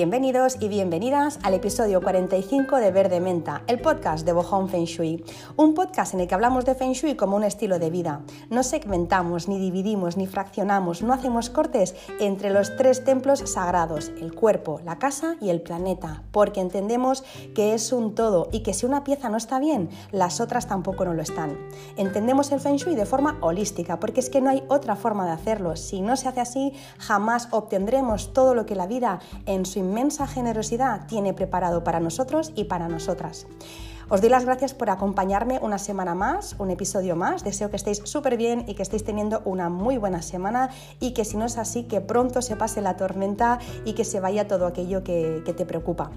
[0.00, 5.22] Bienvenidos y bienvenidas al episodio 45 de Verde Menta, el podcast de Bohong Feng Shui.
[5.56, 8.22] Un podcast en el que hablamos de Feng Shui como un estilo de vida.
[8.48, 14.34] No segmentamos, ni dividimos, ni fraccionamos, no hacemos cortes entre los tres templos sagrados, el
[14.34, 17.22] cuerpo, la casa y el planeta, porque entendemos
[17.54, 21.04] que es un todo y que si una pieza no está bien, las otras tampoco
[21.04, 21.58] no lo están.
[21.98, 25.32] Entendemos el Feng Shui de forma holística, porque es que no hay otra forma de
[25.32, 25.76] hacerlo.
[25.76, 30.28] Si no se hace así, jamás obtendremos todo lo que la vida en su inmensa
[30.28, 33.46] generosidad tiene preparado para nosotros y para nosotras.
[34.08, 37.44] Os doy las gracias por acompañarme una semana más, un episodio más.
[37.44, 41.24] Deseo que estéis súper bien y que estéis teniendo una muy buena semana y que
[41.24, 44.66] si no es así, que pronto se pase la tormenta y que se vaya todo
[44.66, 46.10] aquello que, que te preocupa.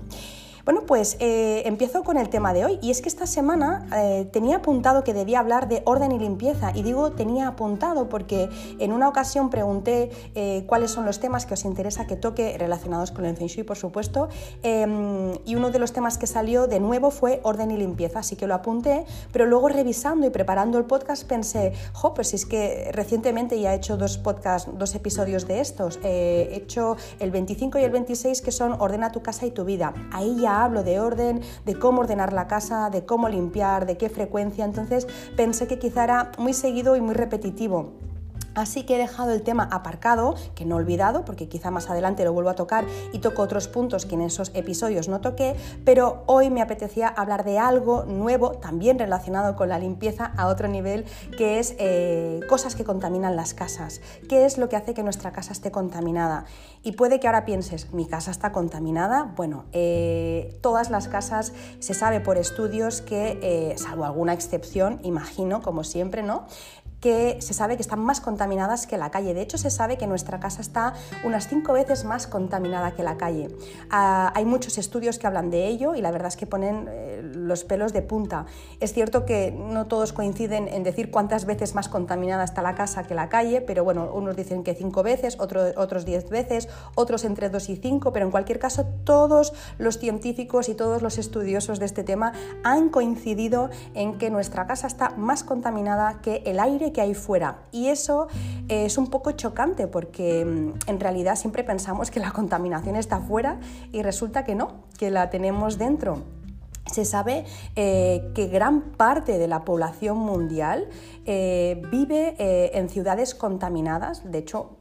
[0.65, 4.29] Bueno, pues eh, empiezo con el tema de hoy y es que esta semana eh,
[4.31, 8.93] tenía apuntado que debía hablar de orden y limpieza y digo tenía apuntado porque en
[8.93, 13.25] una ocasión pregunté eh, cuáles son los temas que os interesa que toque relacionados con
[13.25, 14.29] el Feng por supuesto,
[14.61, 18.37] em, y uno de los temas que salió de nuevo fue orden y limpieza, así
[18.37, 22.89] que lo apunté, pero luego revisando y preparando el podcast pensé, jo, pues es que
[22.93, 27.83] recientemente ya he hecho dos podcasts, dos episodios de estos, he hecho el 25 y
[27.83, 29.93] el 26 que son Ordena tu casa y tu vida.
[30.13, 34.09] Ahí ya hablo de orden, de cómo ordenar la casa, de cómo limpiar, de qué
[34.09, 37.93] frecuencia, entonces pensé que quizá era muy seguido y muy repetitivo.
[38.55, 42.23] Así que he dejado el tema aparcado, que no he olvidado, porque quizá más adelante
[42.23, 46.23] lo vuelvo a tocar y toco otros puntos que en esos episodios no toqué, pero
[46.27, 51.05] hoy me apetecía hablar de algo nuevo, también relacionado con la limpieza a otro nivel,
[51.37, 54.01] que es eh, cosas que contaminan las casas.
[54.29, 56.45] ¿Qué es lo que hace que nuestra casa esté contaminada?
[56.83, 59.33] Y puede que ahora pienses, ¿mi casa está contaminada?
[59.35, 65.61] Bueno, eh, todas las casas se sabe por estudios que, eh, salvo alguna excepción, imagino,
[65.61, 66.45] como siempre, ¿no?
[67.03, 69.33] Que se sabe que están más contaminadas que la calle.
[69.33, 70.93] De hecho, se sabe que nuestra casa está
[71.25, 73.49] unas cinco veces más contaminada que la calle.
[73.89, 77.21] Ah, hay muchos estudios que hablan de ello y la verdad es que ponen eh,
[77.21, 78.45] los pelos de punta.
[78.79, 83.03] Es cierto que no todos coinciden en decir cuántas veces más contaminada está la casa
[83.03, 87.49] que la calle, pero bueno, unos dicen que cinco veces, otros diez veces, otros entre
[87.49, 91.85] dos y cinco, pero en cualquier caso todos los científicos y todos los estudiosos de
[91.85, 92.31] este tema
[92.63, 97.63] han coincidido en que nuestra casa está más contaminada que el aire que hay fuera.
[97.71, 98.27] Y eso
[98.69, 103.19] eh, es un poco chocante porque mm, en realidad siempre pensamos que la contaminación está
[103.19, 103.59] fuera
[103.91, 106.23] y resulta que no, que la tenemos dentro.
[106.85, 107.45] Se sabe
[107.75, 110.89] eh, que gran parte de la población mundial
[111.25, 112.35] eh, vive
[112.77, 114.77] en ciudades contaminadas, de hecho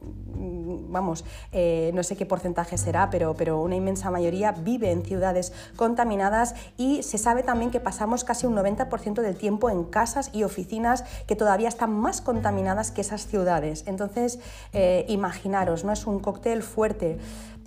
[0.93, 5.53] vamos, eh, no sé qué porcentaje será, pero, pero una inmensa mayoría vive en ciudades
[5.75, 10.43] contaminadas y se sabe también que pasamos casi un 90% del tiempo en casas y
[10.43, 13.83] oficinas que todavía están más contaminadas que esas ciudades.
[13.87, 14.39] Entonces,
[14.71, 15.91] eh, imaginaros, ¿no?
[15.91, 17.17] Es un cóctel fuerte.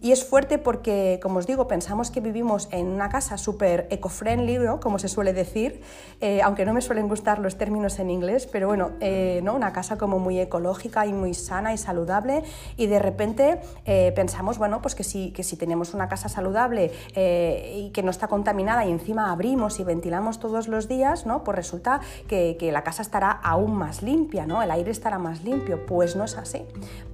[0.02, 4.58] Y es fuerte porque, como os digo, pensamos que vivimos en una casa súper eco-friendly,
[4.58, 4.78] ¿no?
[4.78, 5.80] como se suele decir,
[6.20, 9.54] eh, aunque no me suelen gustar los términos en inglés, pero bueno, eh, ¿no?
[9.54, 12.42] una casa como muy ecológica y muy sana y saludable,
[12.76, 16.92] y de repente eh, pensamos, bueno, pues que si, que si tenemos una casa saludable
[17.16, 21.42] y que no está contaminada y encima abrimos y ventilamos todos los días, ¿no?
[21.42, 24.62] pues resulta que, que la casa estará aún más limpia, ¿no?
[24.62, 26.62] el aire estará más limpio, pues no es así.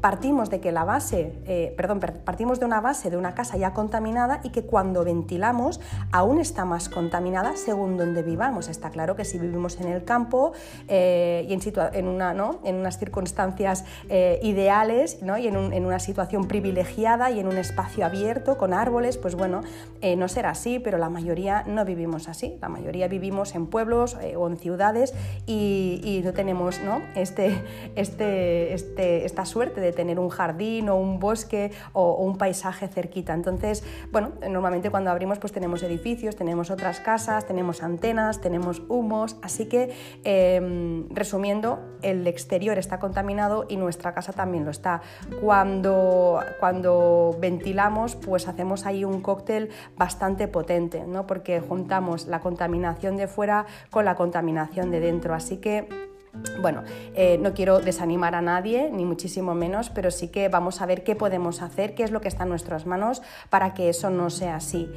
[0.01, 4.41] Partimos de que la base, perdón, partimos de una base de una casa ya contaminada
[4.43, 8.69] y que cuando ventilamos aún está más contaminada según donde vivamos.
[8.69, 10.53] Está claro que si vivimos en el campo
[10.89, 11.61] eh, y en,
[11.93, 12.61] en, una, ¿no?
[12.65, 15.39] en, unas circunstancias eh, ideales ¿no?
[15.39, 19.63] y en, una situación privilegiada y en un espacio abierto con árboles, pues bueno,
[20.01, 22.57] eh, no será así, pero la mayoría no vivimos así.
[22.61, 25.15] La mayoría vivimos en pueblos o en ciudades
[25.47, 27.03] y, no tenemos ¿no?
[27.17, 27.63] Este,
[27.97, 33.35] este, este, esta suerte de tener un jardín o un bosque o un paisaje cerquita.
[33.35, 39.37] Entonces, bueno, normalmente cuando abrimos pues tenemos edificios, tenemos otras casas, tenemos antenas, tenemos humos,
[39.43, 45.03] así que em, resumiendo, el exterior está contaminado y nuestra casa también lo está.
[45.41, 51.27] Cuando, cuando ventilamos, pues hacemos ahí un cóctel bastante potente, ¿no?
[51.27, 55.35] porque juntamos la contaminación de fuera con la contaminación de dentro.
[55.35, 56.12] Así que
[56.61, 56.83] bueno,
[57.15, 61.05] eh, no quiero desanimar a nadie, ni muchísimo menos, pero sí que vamos a ver
[61.05, 64.31] qué podemos hacer, qué es lo que está en nuestras manos para que eso no
[64.31, 64.89] sea así.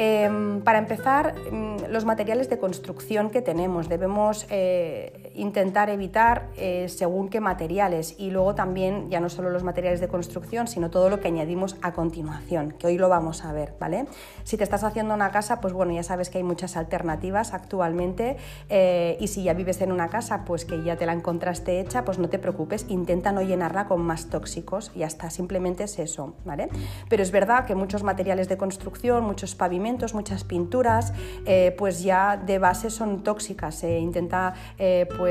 [0.00, 3.88] Em, para empezar, mm, los materiales de construcción que tenemos.
[3.88, 9.62] Debemos eh, intentar evitar eh, según qué materiales y luego también ya no solo los
[9.62, 13.52] materiales de construcción, sino todo lo que añadimos a continuación, que hoy lo vamos a
[13.52, 14.06] ver, ¿vale?
[14.44, 18.36] Si te estás haciendo una casa, pues bueno, ya sabes que hay muchas alternativas actualmente
[18.68, 22.04] eh, y si ya vives en una casa, pues que ya te la encontraste hecha,
[22.04, 26.34] pues no te preocupes, intenta no llenarla con más tóxicos y hasta simplemente es eso,
[26.44, 26.68] ¿vale?
[27.08, 31.12] Pero es verdad que muchos materiales de construcción, muchos pavimentos, muchas pinturas,
[31.46, 34.54] eh, pues ya de base son tóxicas, se intenta
[35.16, 35.27] pues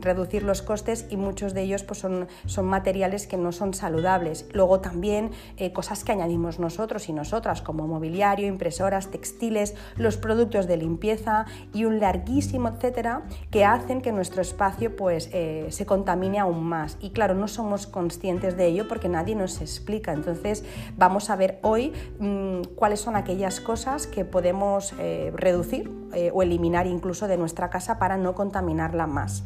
[0.00, 4.46] reducir los costes y muchos de ellos pues son, son materiales que no son saludables.
[4.52, 10.66] Luego también eh, cosas que añadimos nosotros y nosotras, como mobiliario, impresoras, textiles, los productos
[10.66, 16.38] de limpieza y un larguísimo etcétera, que hacen que nuestro espacio pues, eh, se contamine
[16.38, 16.96] aún más.
[17.00, 20.12] Y claro, no somos conscientes de ello porque nadie nos explica.
[20.12, 20.64] Entonces,
[20.96, 26.86] vamos a ver hoy mm, cuáles son aquellas cosas que podemos eh, reducir o eliminar
[26.86, 29.44] incluso de nuestra casa para no contaminarla más.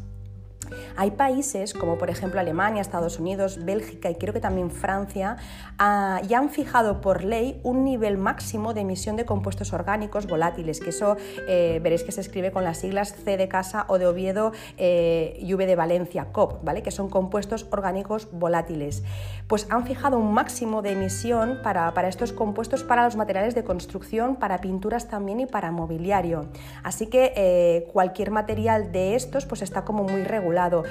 [0.97, 5.37] Hay países como por ejemplo Alemania, Estados Unidos, Bélgica y creo que también Francia
[5.77, 10.79] ah, ya han fijado por ley un nivel máximo de emisión de compuestos orgánicos volátiles,
[10.79, 11.17] que eso
[11.47, 15.37] eh, veréis que se escribe con las siglas C de casa o de Oviedo eh,
[15.39, 16.83] y V de Valencia, COP, ¿vale?
[16.83, 19.03] que son compuestos orgánicos volátiles.
[19.47, 23.63] Pues han fijado un máximo de emisión para, para estos compuestos para los materiales de
[23.63, 26.47] construcción, para pinturas también y para mobiliario.
[26.83, 30.83] Así que eh, cualquier material de estos pues está como muy regulado lado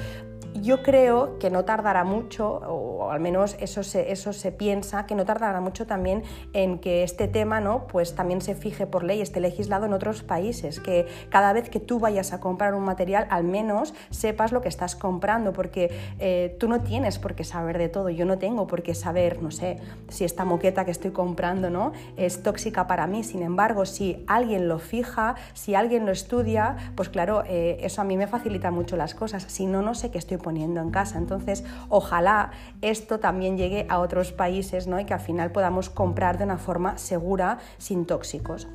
[0.54, 5.14] yo creo que no tardará mucho, o al menos eso se, eso se piensa, que
[5.14, 6.22] no tardará mucho también
[6.52, 7.86] en que este tema ¿no?
[7.86, 11.80] pues también se fije por ley, esté legislado en otros países, que cada vez que
[11.80, 16.56] tú vayas a comprar un material, al menos sepas lo que estás comprando, porque eh,
[16.58, 19.50] tú no tienes por qué saber de todo, yo no tengo por qué saber, no
[19.50, 19.78] sé,
[20.08, 21.92] si esta moqueta que estoy comprando ¿no?
[22.16, 27.08] es tóxica para mí, sin embargo, si alguien lo fija, si alguien lo estudia, pues
[27.08, 30.18] claro, eh, eso a mí me facilita mucho las cosas, si no, no sé qué
[30.18, 31.18] estoy poniendo en casa.
[31.18, 32.50] Entonces, ojalá
[32.82, 34.98] esto también llegue a otros países ¿no?
[34.98, 38.68] y que al final podamos comprar de una forma segura, sin tóxicos.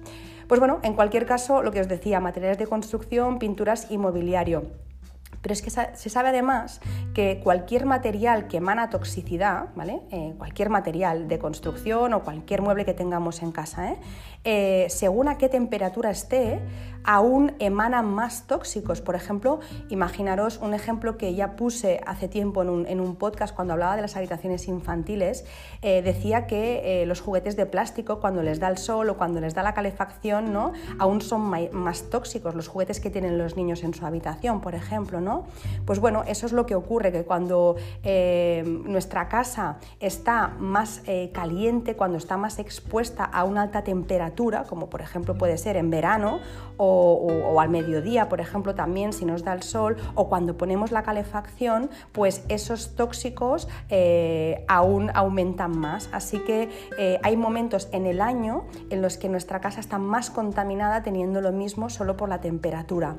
[0.48, 4.64] Pues bueno, en cualquier caso, lo que os decía, materiales de construcción, pinturas y mobiliario.
[5.44, 6.80] Pero es que se sabe además
[7.14, 10.02] que cualquier material que emana toxicidad, ¿vale?
[10.10, 13.98] Eh, cualquier material de construcción o cualquier mueble que tengamos en casa, ¿eh?
[14.44, 16.60] Eh, según a qué temperatura esté,
[17.06, 19.02] aún emanan más tóxicos.
[19.02, 19.60] Por ejemplo,
[19.90, 24.16] imaginaros un ejemplo que ya puse hace tiempo en un, podcast cuando hablaba de las
[24.16, 25.46] habitaciones infantiles,
[25.82, 29.64] decía que los juguetes de plástico cuando les da el sol o cuando les da
[29.64, 30.72] la calefacción, ¿no?
[30.98, 31.42] aún son
[31.74, 35.04] más tóxicos, los juguetes que tienen los niños en su habitación, por ejemplo.
[35.22, 35.46] ¿no?
[35.86, 41.32] Pues bueno, eso es lo que ocurre, que cuando eh, nuestra casa está más eh,
[41.34, 44.33] caliente, cuando está más expuesta a una alta temperatura,
[44.68, 46.40] como por ejemplo puede ser en verano
[46.78, 51.04] o, al mediodía, por ejemplo, también si nos da el sol, o cuando ponemos la
[51.04, 56.10] calefacción, pues esos tóxicos eh, aún aumentan más.
[56.12, 56.70] Así que
[57.22, 61.52] hay momentos en el año en los que nuestra casa está más contaminada teniendo lo
[61.52, 63.16] mismo solo por la temperatura.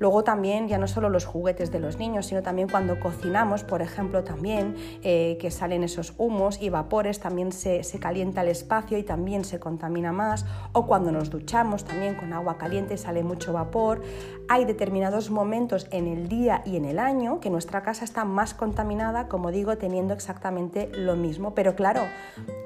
[0.00, 3.82] Luego también ya no solo los juguetes de los niños, sino también cuando cocinamos, por
[3.82, 9.02] ejemplo, también eh, que salen esos humos y vapores, también se, calienta el espacio y
[9.02, 10.46] también se contamina más.
[10.72, 14.00] O cuando nos duchamos también con agua caliente sale mucho vapor.
[14.48, 18.54] Hay determinados momentos en el día y en el año que nuestra casa está más
[18.54, 21.54] contaminada, como digo, teniendo exactamente lo mismo.
[21.54, 22.00] Pero claro,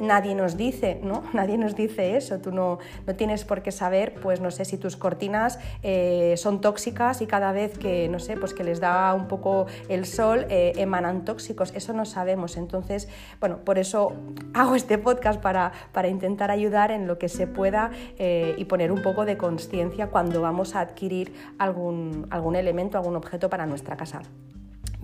[0.01, 1.25] nadie nos dice, ¿no?
[1.33, 2.39] Nadie nos dice eso.
[2.39, 2.79] Tú no,
[3.09, 7.53] no tienes por qué saber, pues no sé si tus cortinas eh, son tóxicas cada
[7.53, 11.73] vez que, no sé, pues que les da un poco el sol, eh, emanan tóxicos.
[11.75, 12.57] Eso no sabemos.
[12.57, 13.09] Entonces,
[13.41, 14.13] bueno, por eso
[14.55, 18.93] hago este podcast para, para intentar ayudar en lo que se pueda eh, y poner
[18.93, 23.97] un poco de conciencia cuando vamos a adquirir algún, algún elemento, algún objeto para nuestra
[23.97, 24.23] casa.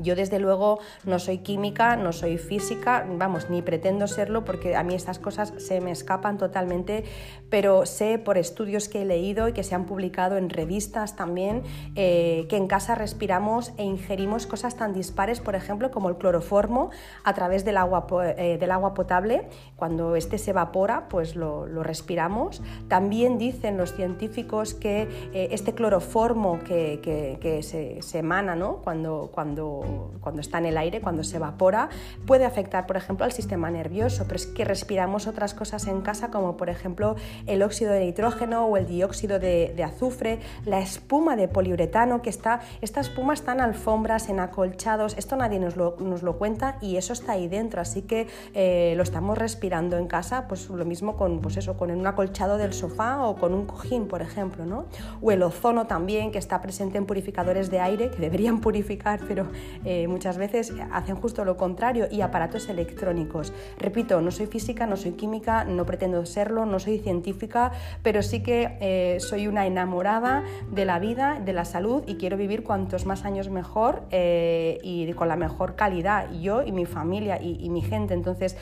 [0.02, 4.82] Yo desde luego no soy química, no soy física, vamos, ni pretendo serlo porque a
[4.82, 7.04] mí estas cosas se me escapan totalmente,
[7.48, 11.62] pero sé por estudios que he leído y que se han publicado en revistas también
[11.94, 16.90] eh, que en casa respiramos e ingerimos cosas tan dispares, por ejemplo, como el cloroformo
[17.24, 19.48] a través del agua, eh, del agua potable.
[19.76, 22.62] Cuando este se evapora, pues lo, respiramos.
[22.88, 25.02] También dicen los científicos que
[25.32, 28.76] eh, este cloroformo que, se, emana ¿no?
[28.76, 29.82] cuando, cuando
[30.20, 31.88] cuando, está en el aire, cuando se evapora,
[32.26, 36.30] puede afectar, por ejemplo, al sistema nervioso, pero es que respiramos otras cosas en casa
[36.30, 37.16] como por ejemplo
[37.46, 42.60] el óxido de nitrógeno o el dióxido de, azufre, la espuma de poliuretano que está,
[42.80, 46.96] esta espuma está en alfombras, en acolchados, esto nadie nos lo, nos lo cuenta y
[46.96, 51.16] eso está ahí dentro, así que eh, lo estamos respirando en casa, pues lo mismo
[51.16, 54.86] con, pues eso, con un acolchado del sofá o con un cojín, por ejemplo, ¿no?
[55.20, 59.46] o el ozono también que está presente en purificadores de aire que deberían purificar, pero
[59.84, 63.52] eh, muchas veces hacen justo lo contrario y aparatos electrónicos.
[63.78, 67.72] Repito, no soy física, no soy química, no pretendo serlo, no soy científica,
[68.02, 72.36] pero sí que eh, soy una enamorada de la vida, de la salud y quiero
[72.36, 77.40] vivir cuantos más años mejor eh, y con la mejor calidad, yo y mi familia
[77.40, 78.14] y, y mi gente.
[78.14, 78.56] Entonces,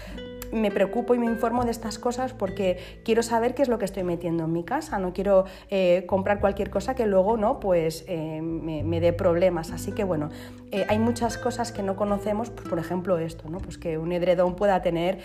[0.52, 3.84] me preocupo y me informo de estas cosas porque quiero saber qué es lo que
[3.84, 8.04] estoy metiendo en mi casa, no quiero eh, comprar cualquier cosa que luego no, pues,
[8.08, 9.70] eh, me, dé problemas.
[9.70, 10.30] Así que bueno,
[10.72, 13.58] eh, hay muchas cosas que no conocemos, pues, por ejemplo esto, ¿no?
[13.58, 15.18] pues que un edredón pueda tener,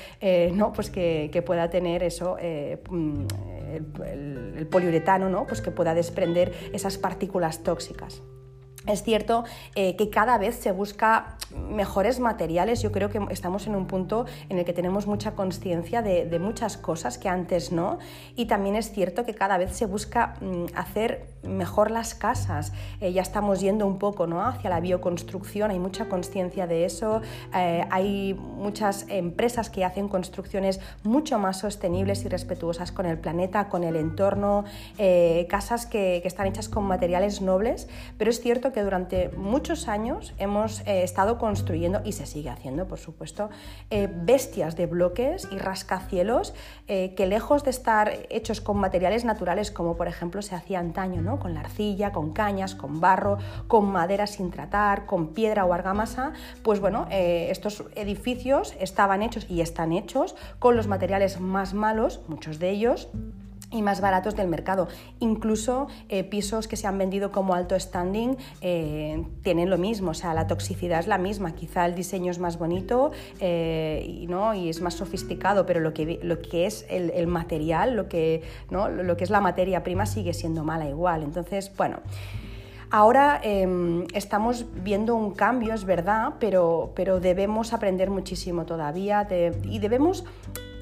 [0.54, 0.74] ¿no?
[0.74, 2.38] pues que, pueda tener eso,
[2.90, 3.26] mm,
[3.74, 5.46] el, el, poliuretano, ¿no?
[5.46, 8.22] pues que pueda desprender esas partículas tóxicas.
[8.86, 11.38] Es cierto eh, que cada vez se busca
[11.70, 12.82] mejores materiales.
[12.82, 16.78] Yo creo que estamos en un punto en el que tenemos mucha conciencia de, muchas
[16.78, 18.00] cosas que antes no.
[18.36, 22.74] Y también es cierto que cada vez se busca mm, hacer mejor las casas.
[23.00, 24.46] Eh, ya estamos yendo un poco ¿no?
[24.46, 27.22] hacia la bioconstrucción, hay mucha conciencia de eso.
[27.56, 33.70] Eh, hay muchas empresas que hacen construcciones mucho más sostenibles y respetuosas con el planeta,
[33.70, 34.66] con el entorno.
[35.48, 37.88] casas que, que están hechas con materiales nobles.
[38.18, 42.88] Pero es cierto que durante muchos años hemos eh, estado construyendo, y se sigue haciendo,
[42.88, 43.50] por supuesto,
[43.90, 46.54] eh, bestias de bloques y rascacielos
[46.88, 51.22] eh, que lejos de estar hechos con materiales naturales, como por ejemplo se hacía antaño,
[51.22, 51.40] ¿no?
[51.40, 53.38] con la arcilla, con cañas, con barro,
[53.68, 59.62] con madera sin tratar, con piedra o argamasa, pues bueno, estos edificios estaban hechos y
[59.62, 63.10] están hechos con los materiales más malos, muchos de ellos,
[63.74, 64.88] y más baratos del mercado.
[65.20, 70.14] Incluso eh, pisos que se han vendido como alto standing eh, tienen lo mismo, o
[70.14, 74.54] sea, la toxicidad es la misma, quizá el diseño es más bonito eh, y, ¿no?
[74.54, 78.90] y es más sofisticado, pero lo que, lo que es el, material, lo que, ¿no?
[78.90, 81.24] lo que es la materia prima sigue siendo mala igual.
[81.24, 82.00] Entonces, bueno.
[82.96, 89.28] Ahora em, estamos viendo un cambio, es verdad, pero, pero debemos aprender muchísimo todavía
[89.64, 90.26] y debemos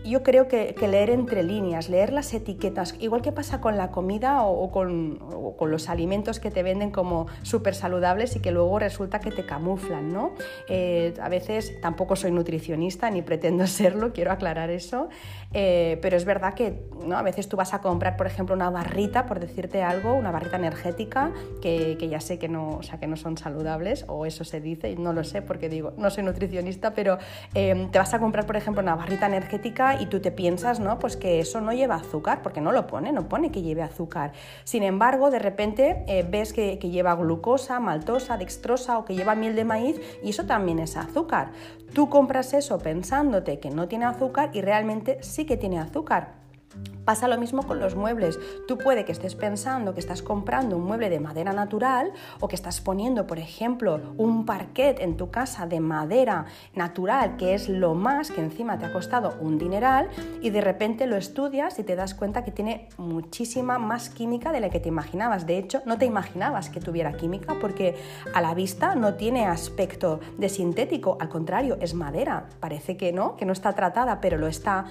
[0.04, 4.44] yo creo que, leer entre líneas, leer las etiquetas, igual que pasa con la comida
[4.44, 5.20] o, con,
[5.62, 10.12] los alimentos que te venden como súper saludables y que luego resulta que te camuflan,
[10.12, 10.34] ¿no?
[10.68, 15.10] Eh, a veces tampoco soy nutricionista ni pretendo serlo, quiero aclarar eso,
[15.54, 17.18] eh, pero es verdad que ¿no?
[17.18, 20.58] a veces tú vas a comprar, por ejemplo, una barrita, por decirte algo, una barrita
[20.58, 21.32] energética,
[21.62, 24.92] que, ya sé que no, o sea, que no son saludables, o eso se dice,
[24.92, 27.18] y no lo sé porque digo, no soy nutricionista, pero
[27.54, 31.00] eh, te vas a comprar, por ejemplo, una barrita energética y tú te piensas, ¿no?
[31.00, 34.34] Pues que eso no lleva azúcar, porque no lo pone, no pone que lleve azúcar.
[34.64, 39.36] Sin embargo, de repente eh, ves que, que lleva glucosa, maltosa, dextrosa o que lleva
[39.36, 41.52] miel de maíz y eso también es azúcar.
[41.94, 46.42] Tú compras eso pensándote que no tiene azúcar y realmente sí que tiene azúcar.
[47.06, 48.40] Pasa lo mismo con los muebles.
[48.68, 52.56] Tú puede que estés pensando que estás comprando un mueble de madera natural o que
[52.56, 56.46] estás poniendo, por ejemplo, un parquet en tu casa de madera
[56.76, 60.10] natural, que es lo más que encima te ha costado un dineral,
[60.42, 64.60] y de repente lo estudias y te das cuenta que tiene muchísima más química de
[64.60, 65.48] la que te imaginabas.
[65.48, 67.96] De hecho, no te imaginabas que tuviera química porque
[68.34, 72.48] a la vista no tiene aspecto de sintético, al contrario, es madera.
[72.60, 74.86] Parece que no, que no está tratada, pero lo está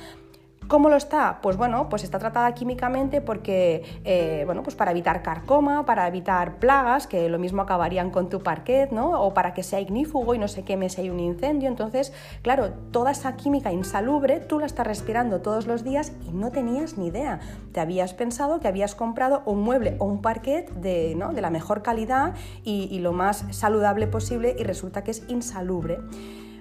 [0.71, 1.41] ¿Cómo lo está?
[1.43, 6.61] Pues bueno, pues está tratada químicamente porque, eh, bueno, pues para evitar carcoma, para evitar
[6.61, 9.21] plagas, que lo mismo acabarían con tu parquet, ¿no?
[9.21, 11.69] O para que sea ignífugo y no se queme si hay un incendio.
[11.69, 12.13] Entonces,
[12.43, 16.97] claro, toda esa química insalubre tú la estás respirando todos los días y no tenías
[16.97, 17.41] ni idea.
[17.73, 21.33] Te habías pensado que habías comprado un mueble o un parquet de, ¿no?
[21.33, 25.99] de la mejor calidad y, lo más saludable posible y resulta que es insalubre.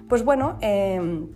[0.08, 1.28] Pues bueno, em,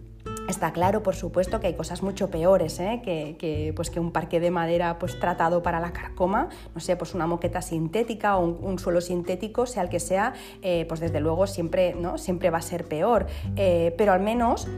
[0.48, 3.00] Está claro, por supuesto, que hay cosas mucho peores, ¿eh?
[3.02, 7.14] que, pues que un parque de madera pues, tratado para la carcoma, no sé, pues
[7.14, 11.46] una moqueta sintética o un, suelo sintético, sea el que sea, eh, pues desde luego
[11.46, 12.18] siempre, ¿no?
[12.18, 13.26] siempre va a ser peor.
[13.56, 14.68] Eh, pero al menos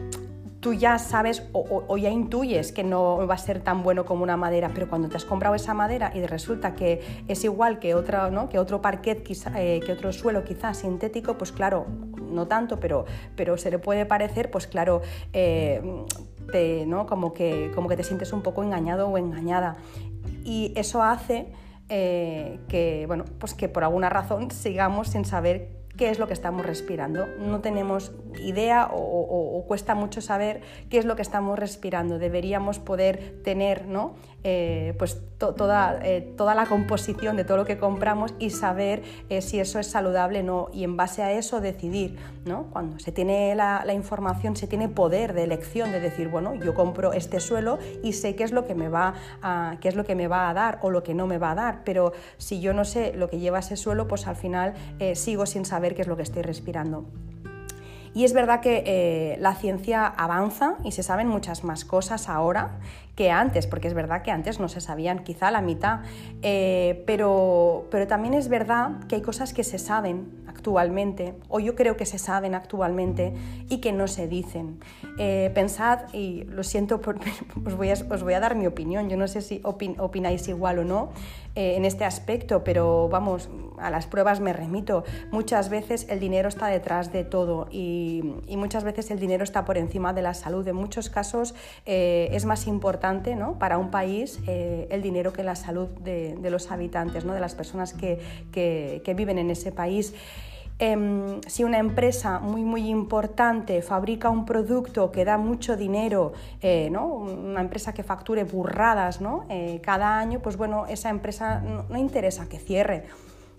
[0.66, 4.37] tú ya sabes o, ya intuyes que no va a ser tan bueno como una
[4.37, 8.32] madera, pero cuando te has comprado esa madera y resulta que es igual que, otra,
[8.32, 8.49] ¿no?
[8.49, 11.87] que otro parquet, eh, que otro suelo quizás sintético, pues claro,
[12.18, 13.04] no tanto, pero,
[13.37, 15.80] pero se le puede parecer, pues claro, eh,
[16.50, 17.06] te, ¿no?
[17.06, 19.76] como, que, como que te sientes un poco engañado o engañada.
[20.42, 21.46] Y eso hace
[21.88, 26.32] eh, que, bueno, pues que por alguna razón sigamos sin saber qué es lo que
[26.32, 27.26] estamos respirando.
[27.38, 30.60] No tenemos idea o, cuesta mucho saber
[30.90, 32.18] qué es lo que estamos respirando.
[32.18, 34.14] Deberíamos poder tener ¿no?
[34.44, 39.42] Eh, pues toda, eh, toda, la composición de todo lo que compramos y saber eh,
[39.42, 42.16] si eso es saludable o no y en base a eso decidir.
[42.72, 47.12] Cuando se tiene la, información, se tiene poder de elección de decir, bueno, yo compro
[47.12, 50.14] este suelo y sé qué es lo que me va a, qué es lo que
[50.14, 52.72] me va a dar o lo que no me va a dar, pero si yo
[52.72, 54.74] no sé lo que lleva ese suelo, pues al final
[55.14, 57.06] sigo sin saber qué es lo que estoy respirando.
[58.16, 62.78] Y es verdad que eh, la ciencia avanza y se saben muchas más cosas ahora
[63.14, 66.00] que antes, porque es verdad que antes no se sabían quizá la mitad,
[66.40, 71.76] eh, pero, pero también es verdad que hay cosas que se saben actualmente, o yo
[71.76, 73.32] creo que se saben actualmente
[73.68, 74.80] y que no se dicen.
[75.16, 77.00] Eh, pensad, y lo siento,
[77.64, 80.80] os, voy a, os, voy a, dar mi opinión, yo no sé si opináis igual
[80.80, 81.11] o no
[81.54, 85.04] eh, en este aspecto, pero vamos, a las pruebas me remito.
[85.30, 88.25] Muchas veces el dinero está detrás de todo y,
[88.56, 90.66] muchas veces el dinero está por encima de la salud.
[90.66, 91.54] En muchos casos
[91.85, 93.58] eh, es más importante ¿no?
[93.61, 97.35] para un país el dinero que la salud de, los habitantes, ¿no?
[97.35, 98.18] de las personas que,
[98.50, 100.14] que, que viven en ese país.
[100.78, 106.90] Em, si una empresa muy muy importante fabrica un producto que da mucho dinero, eh,
[106.90, 107.06] ¿no?
[107.06, 109.47] una empresa que facture burradas ¿no?
[109.49, 113.04] Eh, cada año, pues bueno, esa empresa no, interesa que cierre.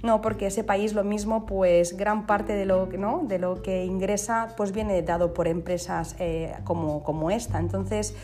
[0.03, 3.23] No, porque ese país lo mismo, pues gran parte de lo, ¿no?
[3.23, 7.57] de lo que ingresa pues viene dado por empresas eh, como, como esta.
[7.57, 8.15] Entonces,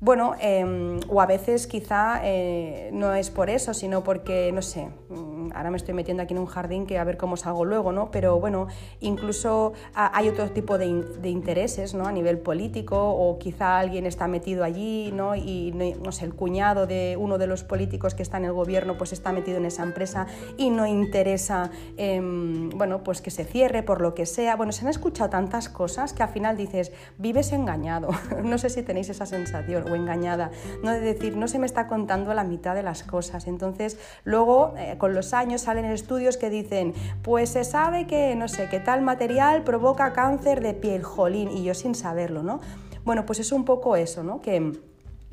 [0.00, 4.88] bueno, em, o a veces quizá eh, no es por eso, sino porque, no sé,
[5.08, 7.92] mm, ahora me estoy metiendo aquí en un jardín que a ver cómo salgo luego,
[7.92, 8.10] ¿no?
[8.10, 8.66] Pero bueno,
[9.00, 10.86] incluso hay otro tipo de,
[11.28, 12.06] intereses, ¿no?
[12.06, 15.36] A nivel político, o quizá alguien está metido allí, ¿no?
[15.36, 18.98] Y, no sé, el cuñado de uno de los políticos que está en el gobierno,
[18.98, 20.26] pues está metido en esa empresa
[20.58, 24.56] y no interesa, em, bueno, pues que se cierre por lo que sea.
[24.56, 28.08] Bueno, se han escuchado tantas cosas que al final dices, vives engañado.
[28.44, 30.50] no sé si tenéis esa sensación engañada,
[30.82, 33.46] no de decir, no se me está contando la mitad de las cosas.
[33.46, 38.48] Entonces, luego, eh, con los años salen estudios que dicen, pues se sabe que, no
[38.48, 42.60] sé, que tal material provoca cáncer de piel, jolín, y yo sin saberlo, ¿no?
[43.04, 44.40] Bueno, pues es un poco eso, ¿no?
[44.40, 44.72] Que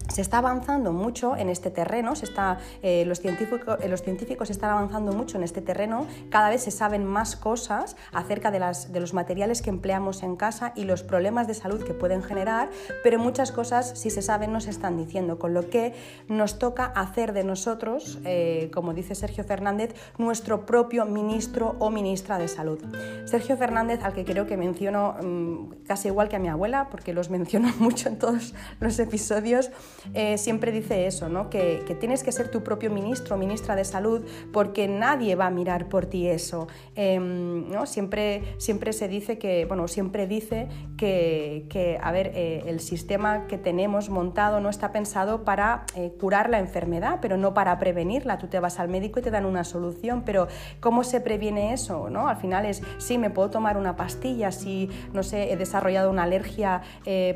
[0.09, 4.49] se está avanzando mucho en este terreno, se está, eh, los, científicos, eh, los, científicos
[4.49, 8.91] están avanzando mucho en este terreno, cada vez se saben más cosas acerca de, las,
[8.91, 12.69] de, los materiales que empleamos en casa y los problemas de salud que pueden generar,
[13.03, 15.93] pero muchas cosas, si se saben, no se están diciendo, con lo que
[16.27, 22.37] nos toca hacer de nosotros, eh, como dice Sergio Fernández, nuestro propio ministro o ministra
[22.37, 22.79] de salud.
[23.25, 27.13] Sergio Fernández, al que creo que menciono mm, casi igual que a mi abuela, porque
[27.13, 29.71] los menciono mucho en todos los episodios,
[30.13, 31.49] eh, siempre dice eso, ¿no?
[31.49, 35.89] que, tienes que ser tu propio ministro ministra de salud porque nadie va a mirar
[35.89, 36.67] por ti eso.
[36.95, 37.85] Em, ¿no?
[37.85, 43.57] siempre, siempre se dice que, bueno, siempre dice que, a ver, eh, el sistema que
[43.57, 48.37] tenemos montado no está pensado para eh, curar la enfermedad, pero no para prevenirla.
[48.37, 50.47] Tú te vas al médico y te dan una solución, pero
[50.79, 52.09] ¿cómo se previene eso?
[52.09, 52.27] ¿no?
[52.27, 56.23] Al final es, sí, me puedo tomar una pastilla si, no sé, he desarrollado una
[56.23, 56.81] alergia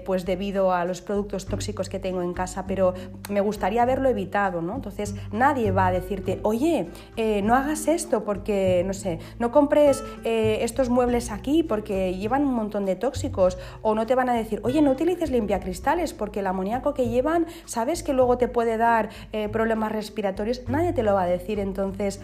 [0.05, 2.93] pues debido a los productos tóxicos que tengo en casa pero
[3.31, 4.75] me gustaría haberlo evitado, ¿no?
[4.75, 10.03] Entonces nadie va a decirte, oye, eh, no hagas esto porque, no sé, no compres
[10.23, 14.33] eh, estos muebles aquí porque llevan un montón de tóxicos, o no te van a
[14.33, 18.77] decir, oye, no utilices limpiacristales porque el amoníaco que llevan, sabes que luego te puede
[18.77, 22.21] dar eh, problemas respiratorios, nadie te lo va a decir, entonces,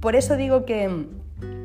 [0.00, 1.06] por eso digo que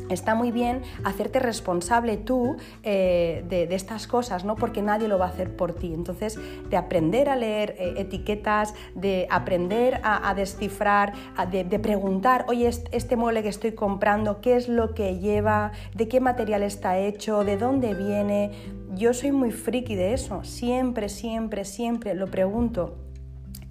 [0.10, 4.56] está muy bien hacerte responsable tú eh, de, estas cosas, ¿no?
[4.56, 5.94] porque nadie lo va a hacer por ti.
[5.94, 6.40] Entonces,
[6.70, 11.14] de aprender a leer eh, etiquetas, de aprender a, descifrar,
[11.52, 15.72] de, preguntar, oye, este mueble que estoy comprando, ¿qué es lo que lleva?
[15.94, 17.44] ¿De qué material está hecho?
[17.44, 18.52] ¿De dónde viene?
[18.96, 22.96] Yo soy muy friki de eso, siempre, siempre, siempre lo pregunto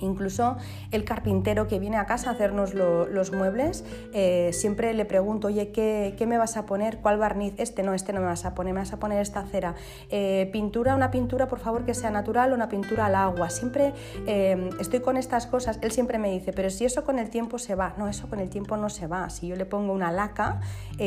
[0.00, 0.56] Incluso
[0.90, 5.70] el carpintero que viene a casa a hacernos los muebles, eh, siempre le pregunto, oye,
[5.72, 6.98] ¿qué, me vas a poner?
[6.98, 7.54] ¿Cuál barniz?
[7.58, 9.74] Este no, este no me vas a poner, me vas a poner esta cera.
[10.10, 13.50] Eh, pintura, una pintura, por favor, que sea natural una pintura al agua.
[13.50, 13.92] Siempre
[14.26, 15.78] eh, estoy con estas cosas.
[15.82, 17.94] Él siempre me dice, pero si eso con el tiempo se va.
[17.98, 19.28] No, eso con el tiempo no se va.
[19.30, 20.60] Si yo le pongo una laca,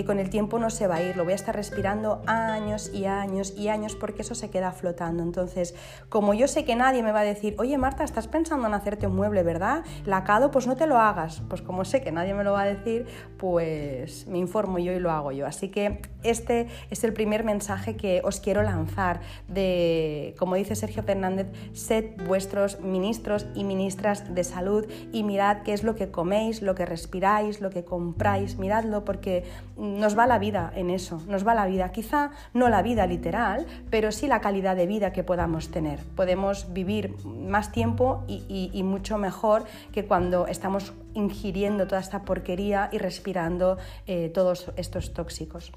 [0.05, 1.17] con el tiempo no se va a ir.
[1.17, 5.23] Lo voy a estar respirando años y años y años porque eso se queda flotando.
[5.23, 5.75] Entonces,
[6.09, 9.07] como yo sé que nadie me va a decir, oye, Marta, ¿estás pensando hacer hacerte
[9.07, 9.83] un mueble, ¿verdad?
[10.05, 11.41] Lacado, pues no te lo hagas.
[11.49, 13.05] Pues como sé que nadie me lo va a decir,
[13.37, 15.45] pues me informo yo y lo hago yo.
[15.45, 21.03] Así que este es el primer mensaje que os quiero lanzar de, como dice Sergio
[21.03, 26.61] Fernández, sed vuestros ministros y ministras de salud y mirad qué es lo que coméis,
[26.61, 29.43] lo que respiráis, lo que compráis, miradlo porque
[29.75, 31.91] nos va la vida en eso, nos va la vida.
[31.91, 35.99] Quizá no la vida literal, pero sí la calidad de vida que podamos tener.
[36.15, 42.97] Podemos vivir más tiempo y, mucho mejor que cuando estamos ingiriendo toda esta porquería y
[42.97, 45.71] respirando eh, todos estos tóxicos.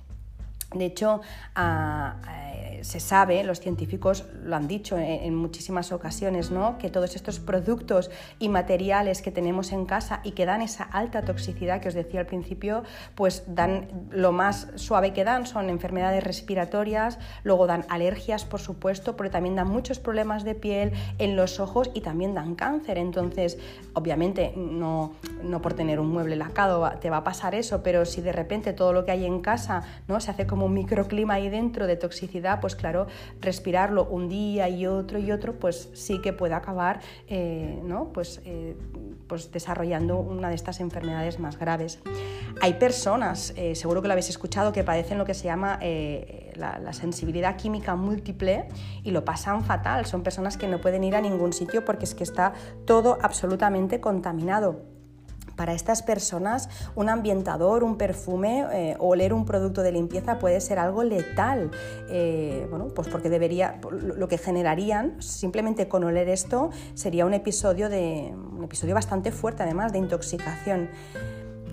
[0.75, 1.21] De hecho,
[2.83, 6.79] se sabe, los científicos lo han dicho en, muchísimas ocasiones, ¿no?
[6.79, 11.23] que todos estos productos y materiales que tenemos en casa y que dan esa alta
[11.23, 16.25] toxicidad que os decía al principio, pues dan lo más suave que dan son enfermedades
[16.25, 21.61] respiratorias, luego dan alergias, por supuesto, pero también dan muchos problemas de piel en los
[21.61, 22.99] ojos y también dan cáncer.
[22.99, 23.59] Entonces,
[23.95, 28.21] obviamente, no, no por tener un mueble lacado te va a pasar eso, pero si
[28.21, 30.21] de repente todo lo que hay en casa ¿no?
[30.21, 33.07] se hace como un microclima ahí dentro de toxicidad, pues claro,
[33.41, 38.13] respirarlo un día y otro y otro, pues sí que puede acabar eh, ¿no?
[38.13, 38.77] pues, eh,
[39.27, 42.01] pues desarrollando una de estas enfermedades más graves.
[42.61, 45.79] Hay personas, eh, seguro que lo habéis escuchado, que padecen lo que se llama
[46.55, 48.69] la, la, sensibilidad química múltiple
[49.03, 50.05] y lo pasan fatal.
[50.07, 52.53] Son personas que no pueden ir a ningún sitio porque es que está
[52.85, 54.90] todo absolutamente contaminado
[55.61, 60.59] para estas personas un ambientador, un perfume eh, o oler un producto de limpieza puede
[60.59, 61.71] ser algo letal.
[62.09, 67.91] Eh, bueno, pues porque debería, lo que generarían simplemente con oler esto sería un episodio,
[67.91, 70.89] de, un episodio bastante fuerte además de intoxicación.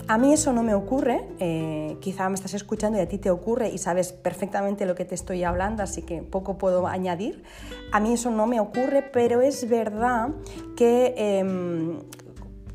[0.06, 3.30] A mí eso no me ocurre, eh, quizá me estás escuchando y a ti te
[3.30, 7.42] ocurre y sabes perfectamente lo que te estoy hablando, así que poco puedo añadir.
[7.92, 10.28] A mí eso no me ocurre, pero es verdad
[10.76, 12.00] que em,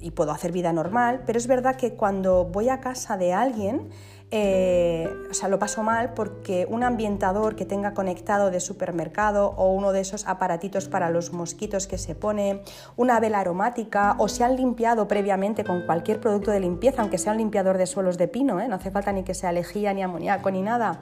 [0.03, 3.89] y puedo hacer vida normal, pero es verdad que cuando voy a casa de alguien,
[4.35, 9.71] eh, o sea, lo paso mal porque un ambientador que tenga conectado de supermercado o
[9.71, 12.63] uno de esos aparatitos para los mosquitos que se pone,
[12.97, 17.33] una vela aromática o se han limpiado previamente con cualquier producto de limpieza, aunque sea
[17.33, 18.67] un limpiador de suelos de pino, ¿eh?
[18.67, 20.99] no hace falta ni que sea lejía ni amoníaco ni nada,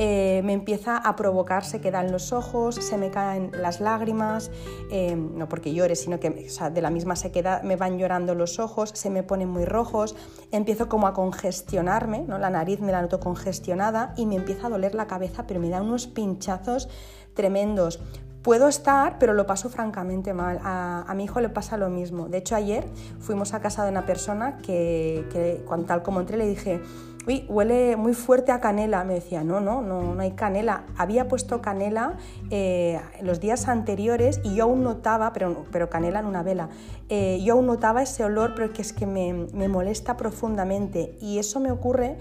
[0.00, 4.52] eh, me empieza a provocar sequedad en los ojos, se me caen las lágrimas,
[4.92, 8.90] eh, no porque llore, sino que de la misma sequedad me van llorando los ojos,
[8.94, 10.14] se me ponen muy rojos,
[10.52, 12.38] empiezo como a congestionarme, ¿no?
[12.38, 15.68] la nariz me la noto congestionada y me empieza a doler la cabeza, pero me
[15.68, 16.88] da unos pinchazos
[17.34, 17.98] tremendos.
[18.42, 20.60] Puedo estar, pero lo paso francamente mal.
[20.62, 22.28] A, mi hijo le pasa lo mismo.
[22.28, 22.86] De hecho, ayer
[23.18, 26.80] fuimos a casa de una persona que, que tal como entré le dije,
[27.26, 29.04] uy, huele muy fuerte a canela.
[29.04, 30.84] Me decía, no, no, no, no hay canela.
[30.96, 32.16] Había puesto canela
[32.50, 36.68] eh, los días anteriores y yo aún notaba, pero, pero canela en una vela,
[37.08, 41.16] eh, yo aún notaba ese olor, pero que es que me, me molesta profundamente.
[41.20, 42.18] Y eso me ocurre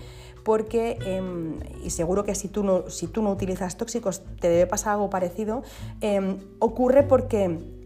[0.48, 4.66] porque, em, y seguro que si tú, no, si tú no utilizas tóxicos te debe
[4.66, 5.62] pasar algo parecido,
[6.00, 7.77] em, ocurre porque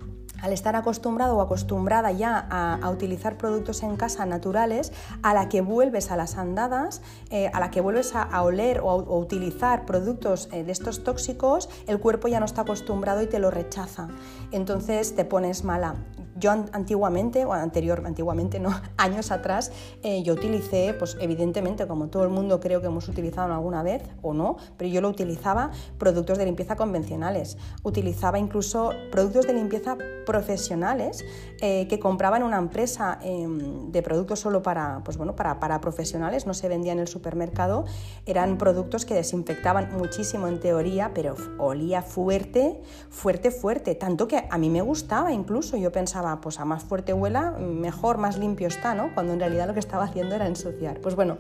[0.42, 4.92] al estar acostumbrado o acostumbrada ya a, utilizar productos en casa naturales,
[5.24, 8.90] a la que vuelves a las andadas, eh, a la que vuelves a, oler o
[8.90, 13.40] a utilizar productos eh, de estos tóxicos, el cuerpo ya no está acostumbrado y te
[13.40, 14.08] lo rechaza.
[14.52, 15.96] Entonces te pones mala.
[16.42, 22.24] Yo antiguamente, o anterior, antiguamente no, años atrás, eh, yo utilicé, pues evidentemente, como todo
[22.24, 26.40] el mundo creo que hemos utilizado alguna vez o no, pero yo lo utilizaba productos
[26.40, 27.58] de limpieza convencionales.
[27.84, 31.24] Utilizaba incluso productos de limpieza profesionales
[31.62, 36.48] eh, que compraban una empresa em, de productos solo para, pues bueno, para, para profesionales,
[36.48, 37.86] no se vendía en el supermercado,
[38.26, 44.58] eran productos que desinfectaban muchísimo en teoría, pero olía fuerte, fuerte, fuerte, tanto que a
[44.58, 48.94] mí me gustaba incluso, yo pensaba, pues a más fuerte huela, mejor, más limpio está,
[48.94, 49.14] ¿no?
[49.14, 51.00] Cuando en realidad lo que estaba haciendo era ensuciar.
[51.02, 51.38] Pues bueno,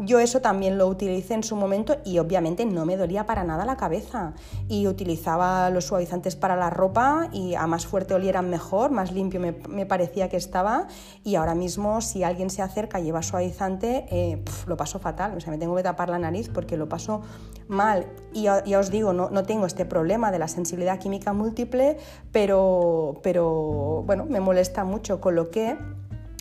[0.00, 3.66] yo eso también lo utilicé en su momento y obviamente no me dolía para nada
[3.66, 4.32] la cabeza.
[4.66, 9.40] Y utilizaba los suavizantes para la ropa y a más fuerte olieran mejor, más limpio
[9.40, 10.88] me, parecía que estaba.
[11.22, 15.36] Y ahora mismo si alguien se acerca y lleva suavizante, eh, lo paso fatal.
[15.36, 17.20] O sea, me tengo que tapar la nariz porque lo paso
[17.68, 18.06] mal.
[18.32, 21.98] Y ya, os digo, no, no, tengo este problema de la sensibilidad química múltiple,
[22.32, 25.76] pero, pero bueno, me molesta mucho, con lo que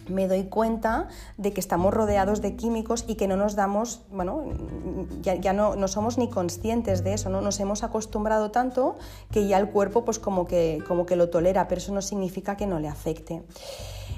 [0.10, 4.46] me doy cuenta de que estamos rodeados de químicos y que no nos damos, bueno,
[5.22, 7.42] ya, no, somos ni conscientes de eso, ¿no?
[7.42, 8.98] Nos hemos acostumbrado tanto
[9.32, 12.58] que ya el cuerpo pues como que, como que lo tolera, pero eso no significa
[12.58, 13.44] que no le afecte.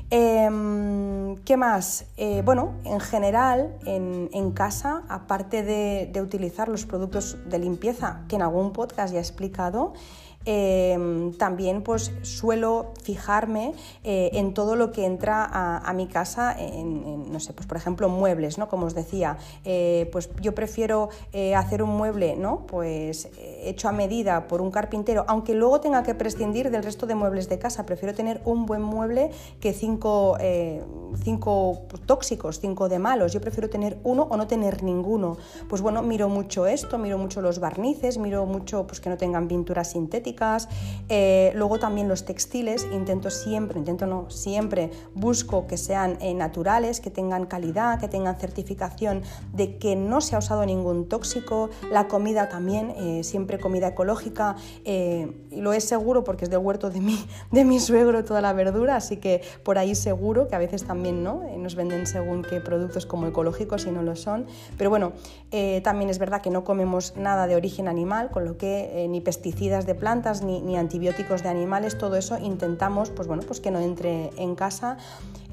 [0.09, 2.05] Em, ¿Qué más?
[2.17, 8.35] Eh, bueno, en general, en, casa, aparte de, de, utilizar los productos de limpieza que
[8.35, 9.93] en algún podcast ya he explicado,
[10.45, 13.73] Em, también pues suelo fijarme
[14.03, 18.09] eh, en todo lo que entra a, mi casa, en, no sé, pues por ejemplo
[18.09, 18.67] muebles, ¿no?
[18.67, 22.65] Como os decía, eh, pues yo prefiero eh, hacer un mueble, ¿no?
[22.65, 23.29] Pues
[23.63, 27.47] hecho a medida por un carpintero, aunque luego tenga que prescindir del resto de muebles
[27.49, 30.37] de casa, prefiero tener un buen mueble que cinco,
[31.23, 35.37] cinco tóxicos, cinco de malos, yo prefiero tener uno o no tener ninguno.
[35.69, 39.47] Pues bueno, miro mucho esto, miro mucho los barnices, miro mucho pues que no tengan
[39.47, 39.91] pinturas
[41.09, 46.99] eh, luego también los textiles, intento siempre, intento no, siempre busco que sean eh, naturales,
[47.01, 49.21] que tengan calidad, que tengan certificación
[49.53, 51.69] de que no se ha usado ningún tóxico.
[51.91, 54.55] La comida también, eh, siempre comida ecológica.
[54.85, 57.17] y lo es seguro porque es del huerto de mi,
[57.51, 61.23] de mi suegro toda la verdura, así que por ahí seguro que a veces también
[61.23, 61.43] ¿no?
[61.57, 64.45] nos venden según qué productos como ecológicos y no lo son.
[64.77, 65.13] Pero bueno,
[65.83, 69.85] también es verdad que no comemos nada de origen animal, con lo que ni pesticidas
[69.85, 74.29] de plantas, ni, antibióticos de animales, todo eso intentamos pues bueno, pues que no entre
[74.37, 74.97] en casa.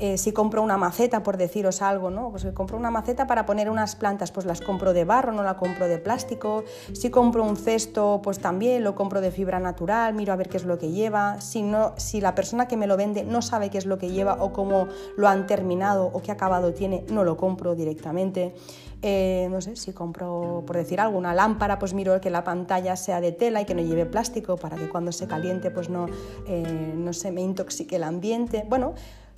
[0.01, 2.31] Eh, si compro una maceta, por deciros algo, ¿no?
[2.31, 5.43] Pues si compro una maceta para poner unas plantas, pues las compro de barro, no
[5.43, 6.65] la compro de plástico.
[6.93, 10.57] Si compro un cesto, pues también lo compro de fibra natural, miro a ver qué
[10.57, 11.41] es lo que lleva.
[11.41, 14.11] Si, no, si la persona que me lo vende no sabe qué es lo que
[14.11, 18.55] lleva o cómo lo han terminado o qué acabado tiene, no lo compro directamente.
[19.03, 22.97] Eh, no sé, si compro, por decir algo, una lámpara, pues miro que la pantalla
[22.97, 26.07] sea de tela y que no lleve plástico para que cuando se caliente pues no,
[26.49, 28.65] eh, no se me intoxique el ambiente.
[28.69, 28.95] Bueno,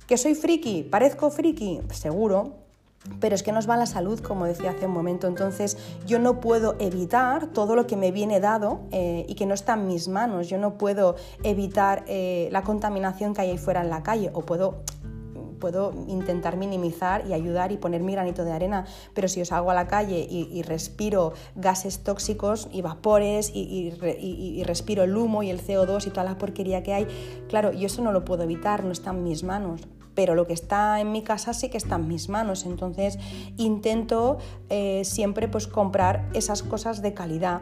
[0.07, 2.55] que soy friki, parezco friki, seguro,
[3.19, 5.27] pero es que nos va la salud, como decía hace un momento.
[5.27, 9.53] Entonces, yo no puedo evitar todo lo que me viene dado eh, y que no
[9.53, 10.49] está en mis manos.
[10.49, 14.81] Yo no puedo evitar la contaminación que hay ahí fuera en la calle, o puedo
[15.61, 19.71] puedo intentar minimizar y ayudar y poner mi granito de arena, pero si os salgo
[19.71, 23.91] a la calle y, respiro gases tóxicos y vapores y,
[24.65, 27.07] respiro el humo y el CO2 y toda la porquería que hay,
[27.47, 29.81] claro, yo eso no lo puedo evitar, no está en mis manos
[30.13, 32.65] pero lo que está en mi casa sí que está en mis manos.
[32.65, 33.17] Entonces
[33.55, 37.61] intento eh, siempre pues comprar esas cosas de calidad.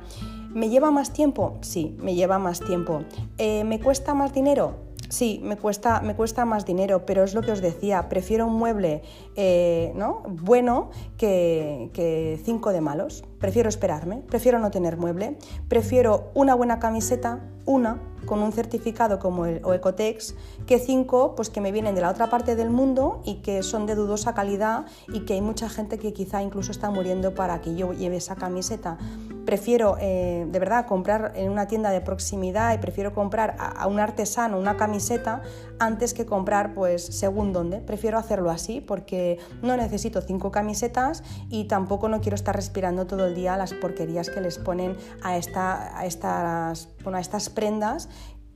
[0.50, 1.60] ¿Me lleva más tiempo?
[1.62, 3.04] Sí, me lleva más tiempo.
[3.38, 4.89] Eh, ¿Me cuesta más dinero?
[5.10, 8.54] Sí, me cuesta, me cuesta más dinero, pero es lo que os decía, prefiero un
[8.54, 9.02] mueble
[9.42, 10.22] eh, ¿no?
[10.28, 13.24] bueno que, cinco de malos.
[13.40, 15.38] Prefiero esperarme, prefiero no tener mueble,
[15.70, 20.36] prefiero una buena camiseta, una con un certificado como el o Ecotex,
[20.68, 23.86] que cinco pues que me vienen de la otra parte del mundo y que son
[23.86, 27.76] de dudosa calidad y que hay mucha gente que quizá incluso está muriendo para que
[27.76, 28.98] yo lleve esa camiseta.
[29.46, 34.00] Prefiero eh, de verdad comprar en una tienda de proximidad y prefiero comprar a, un
[34.00, 35.42] artesano una camiseta
[35.80, 37.80] antes que comprar pues según dónde.
[37.80, 39.29] Prefiero hacerlo así porque
[39.62, 44.30] no necesito cinco camisetas y tampoco no quiero estar respirando todo el día las porquerías
[44.30, 48.10] que les ponen a, a, estas, bueno, a estas prendas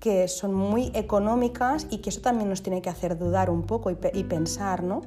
[0.03, 3.89] que son muy económicas y que eso también nos tiene que hacer dudar un poco
[3.89, 5.01] y, pensar, ¿no?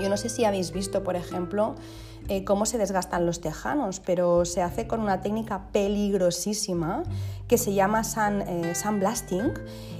[0.00, 1.74] Yo no sé si habéis visto, por ejemplo,
[2.28, 7.02] eh, cómo se desgastan los tejanos, pero se hace con una técnica peligrosísima
[7.48, 8.72] que se llama sun, eh,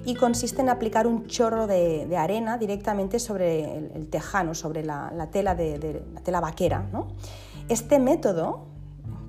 [0.07, 5.55] y consiste en aplicar un chorro de, arena directamente sobre el, tejano, sobre la, tela
[5.55, 6.87] de, la tela vaquera.
[7.69, 8.67] Este método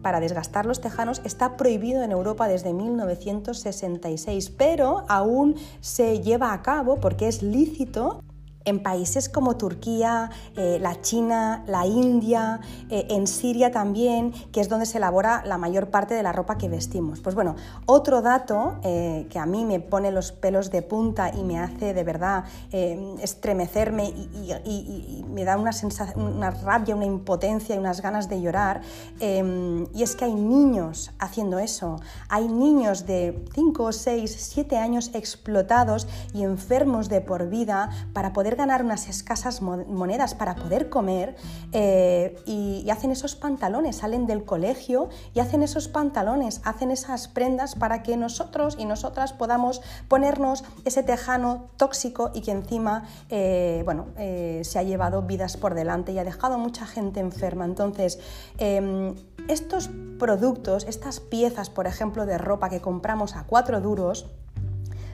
[0.02, 6.62] para desgastar los tejanos está prohibido en Europa desde 1966, pero aún se lleva a
[6.62, 8.22] cabo porque es lícito
[8.66, 14.70] en países como Turquía, eh, la China, la India, eh, en Siria también, que es
[14.70, 17.22] donde se elabora la mayor parte de la ropa que vestimos.
[17.22, 21.44] Pues bueno, otro dato eh, que a mí me pone los pelos de punta y
[21.44, 25.72] me hace de verdad estremecerme y, me da una,
[26.16, 28.82] una rabia, una impotencia y unas ganas de llorar,
[29.20, 32.00] y es que hay niños haciendo eso.
[32.30, 38.55] Hay niños de 5, 6, 7 años explotados y enfermos de por vida para poder
[38.56, 41.36] ganar unas escasas monedas para poder comer
[41.72, 47.76] eh, y, hacen esos pantalones, salen del colegio y hacen esos pantalones, hacen esas prendas
[47.76, 54.08] para que nosotros y nosotras podamos ponernos ese tejano tóxico y que encima eh, bueno,
[54.18, 57.66] eh, se ha llevado vidas por delante y ha dejado mucha gente enferma.
[57.66, 58.20] Entonces,
[58.58, 59.16] em,
[59.48, 64.26] estos productos, estas piezas, por ejemplo, de ropa que compramos a cuatro duros,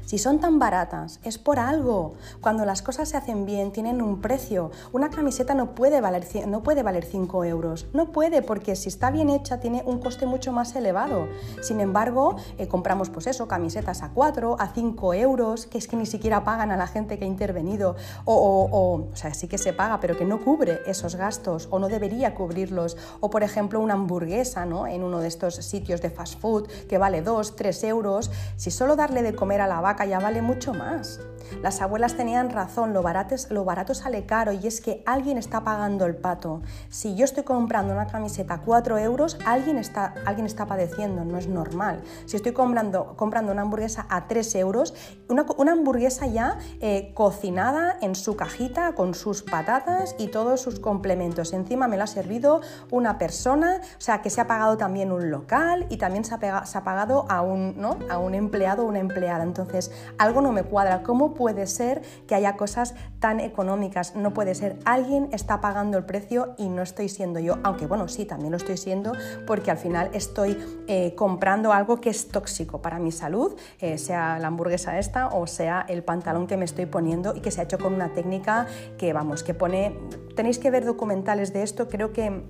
[0.05, 2.15] Si son tan baratas, es por algo.
[2.41, 4.71] Cuando las cosas se hacen bien, tienen un precio.
[4.91, 7.87] Una camiseta no puede valer, no puede valer 5 euros.
[7.93, 11.27] No puede, porque si está bien hecha, tiene un coste mucho más elevado.
[11.61, 15.95] Sin embargo, eh, compramos, pues eso, camisetas a 4, a 5 euros, que es que
[15.95, 17.95] ni siquiera pagan a la gente que ha intervenido.
[18.25, 21.79] O, o, o sea, sí que se paga, pero que no cubre esos gastos, o
[21.79, 22.97] no debería cubrirlos.
[23.19, 24.87] O, por ejemplo, una hamburguesa, ¿no?
[24.87, 28.31] En uno de estos sitios de fast food, que vale 2, 3 euros.
[28.57, 31.19] Si solo darle de comer a la vaca ya vale mucho más.
[31.61, 36.05] Las abuelas tenían razón, lo barato, lo sale caro y es que alguien está pagando
[36.05, 36.61] el pato.
[36.89, 41.37] Si yo estoy comprando una camiseta a 4 euros, alguien está, alguien está padeciendo, no
[41.37, 42.01] es normal.
[42.25, 44.93] Si estoy comprando, comprando una hamburguesa a 3 euros,
[45.27, 51.53] una, hamburguesa ya eh, cocinada en su cajita con sus patatas y todos sus complementos.
[51.53, 55.29] Encima me la ha servido una persona, o sea que se ha pagado también un
[55.29, 57.97] local y también se ha, se ha pagado a un, ¿no?
[58.09, 59.43] a un empleado o una empleada.
[59.43, 59.80] Entonces,
[60.17, 61.01] algo no me cuadra.
[61.01, 64.15] ¿Cómo puede ser que haya cosas tan económicas?
[64.15, 64.77] No puede ser.
[64.85, 67.57] Alguien está pagando el precio y no estoy siendo yo.
[67.63, 69.13] Aunque bueno, sí, también lo estoy siendo
[69.47, 74.37] porque al final estoy eh, comprando algo que es tóxico para mi salud, eh, sea
[74.39, 77.63] la hamburguesa esta o sea el pantalón que me estoy poniendo y que se ha
[77.63, 78.67] hecho con una técnica
[78.97, 79.97] que, vamos, que pone...
[80.35, 82.43] Tenéis que ver documentales de esto, creo que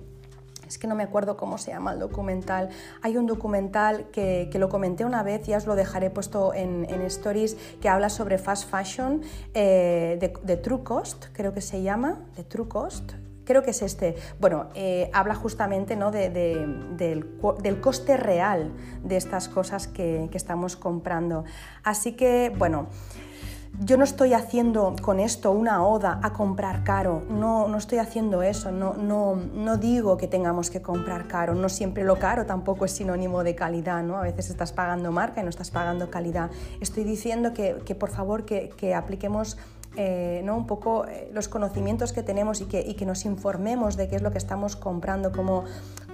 [0.72, 2.70] es que no me acuerdo cómo se llama el documental.
[3.02, 7.56] Hay un documental que, lo comenté una vez, ya os lo dejaré puesto en, stories,
[7.80, 9.22] que habla sobre fast fashion
[9.54, 13.12] eh, de, True Cost, creo que se llama, de True Cost.
[13.44, 14.14] Creo que es este.
[14.38, 16.12] Bueno, eh, habla justamente ¿no?
[16.12, 17.38] del,
[17.80, 21.44] coste real de estas cosas que, que estamos comprando.
[21.82, 22.86] Así que, bueno,
[23.80, 28.42] yo no estoy haciendo con esto una oda a comprar caro, no, no estoy haciendo
[28.42, 32.84] eso, no, no, no digo que tengamos que comprar caro, no siempre lo caro tampoco
[32.84, 34.18] es sinónimo de calidad, ¿no?
[34.18, 36.50] a veces estás pagando marca y no estás pagando calidad.
[36.80, 39.56] Estoy diciendo que, que por favor que, que apliquemos
[39.96, 40.56] eh, ¿no?
[40.56, 44.30] un poco eh, los conocimientos que tenemos y que, nos informemos de qué es lo
[44.30, 45.64] que estamos comprando como,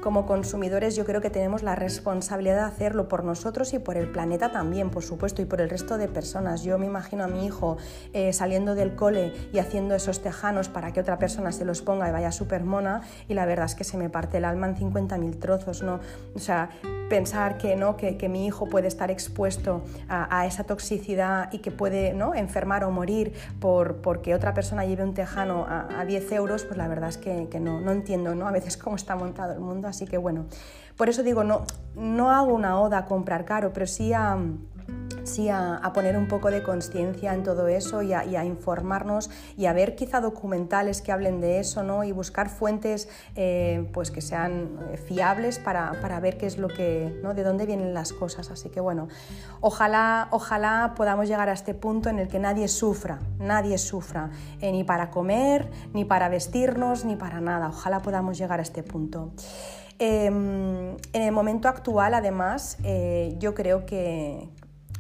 [0.01, 4.11] como consumidores, yo creo que tenemos la responsabilidad de hacerlo por nosotros y por el
[4.11, 6.63] planeta también, por supuesto, y por el resto de personas.
[6.63, 7.77] Yo me imagino a mi hijo
[8.15, 12.09] eh, saliendo del cole y haciendo esos tejanos para que otra persona se los ponga
[12.09, 14.77] y vaya súper mona, y la verdad es que se me parte el alma en
[14.77, 16.01] 50.000 trozos, ¿no?
[16.35, 16.71] O sea,
[17.09, 17.97] pensar que, ¿no?
[17.97, 22.35] que, que mi hijo puede estar expuesto a, esa toxicidad y que puede ¿no?
[22.35, 23.33] enfermar o morir
[24.03, 27.49] porque otra persona lleve un tejano a, a 10 euros, pues la verdad es que,
[27.51, 28.47] que, no, no entiendo ¿no?
[28.49, 29.89] a veces cómo está montado el mundo.
[29.89, 30.47] Así que bueno,
[30.97, 34.37] por eso digo, no, no hago una oda a comprar caro, pero sí a
[35.29, 39.73] sí a, poner un poco de conciencia en todo eso y a, informarnos y a
[39.73, 42.05] ver quizá documentales que hablen de eso ¿no?
[42.05, 46.69] y buscar fuentes eh, pues que sean eh, fiables para, para, ver qué es lo
[46.69, 47.35] que, ¿no?
[47.35, 48.51] de dónde vienen las cosas.
[48.51, 49.09] Así que bueno,
[49.61, 54.73] ojalá, ojalá podamos llegar a este punto en el que nadie sufra, nadie sufra, eh,
[54.73, 57.69] ni para comer, ni para vestirnos, ni para nada.
[57.69, 59.33] Ojalá podamos llegar a este punto.
[59.99, 62.79] Em, en el momento actual, además,
[63.39, 64.49] yo creo que,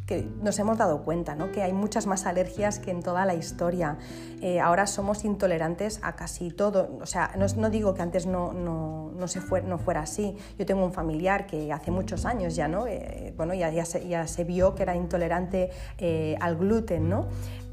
[0.08, 1.52] que nos hemos dado cuenta, ¿no?
[1.52, 3.98] que hay muchas más alergias que en toda la historia.
[4.40, 6.96] Eh, ahora somos intolerantes a casi todo.
[7.02, 10.34] O sea, no, digo que antes no, no, no se no fuera así.
[10.58, 12.86] Yo tengo un familiar que hace muchos años ya, ¿no?
[12.86, 15.68] Eh, bueno, ya, ya, se, ya, se, vio que era intolerante
[15.98, 17.26] eh, al gluten, ¿no?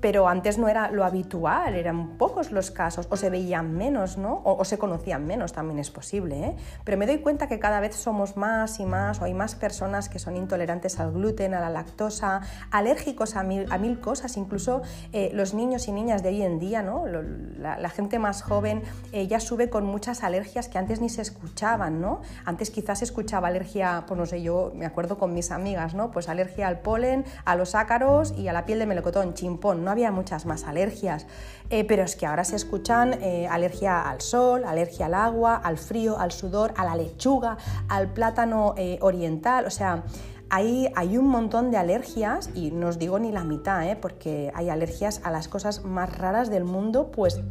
[0.06, 4.40] Pero antes no era lo habitual, eran pocos los casos, o se veían menos, ¿no?
[4.46, 6.56] O, se conocían menos, también es posible, ¿eh?
[6.84, 10.08] Pero me doy cuenta que cada vez somos más y más, o hay más personas
[10.08, 14.84] que son intolerantes al gluten, a la lactosa, alérgicos a mil, a mil cosas, incluso
[15.12, 17.08] eh, los niños y niñas de hoy en día, ¿no?
[17.08, 22.00] La, gente más joven eh, ya sube con muchas alergias que antes ni se escuchaban,
[22.00, 22.22] ¿no?
[22.46, 26.12] Antes quizás se escuchaba alergia, pues no sé, yo me acuerdo con mis amigas, ¿no?
[26.12, 29.95] Pues alergia al polen, a los ácaros y a la piel de melocotón, chimpón, ¿no?
[29.96, 31.26] Había muchas más alergias,
[31.70, 35.78] eh, pero es que ahora se escuchan eh, alergia al sol, alergia al agua, al
[35.78, 40.04] frío, al sudor, a la lechuga, al plátano eh, oriental, o sea,
[40.50, 44.70] hay, hay, un montón de alergias y no os digo ni la mitad, porque hay
[44.70, 47.42] alergias a las cosas más raras del mundo, pues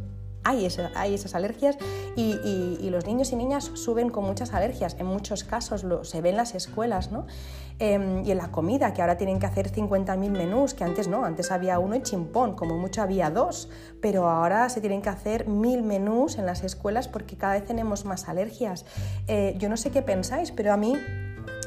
[0.45, 1.77] hay, esas alergias
[2.15, 4.95] y, los niños y niñas suben con muchas alergias.
[4.99, 7.25] En muchos casos se ve en las escuelas ¿no?
[7.77, 11.25] Em, y en la comida, que ahora tienen que hacer 50.000 menús, que antes no,
[11.25, 13.69] antes había uno y chimpón, como mucho había dos,
[14.01, 18.05] pero ahora se tienen que hacer mil menús en las escuelas porque cada vez tenemos
[18.05, 18.85] más alergias.
[19.27, 20.95] Eh, yo no sé qué pensáis, pero a mí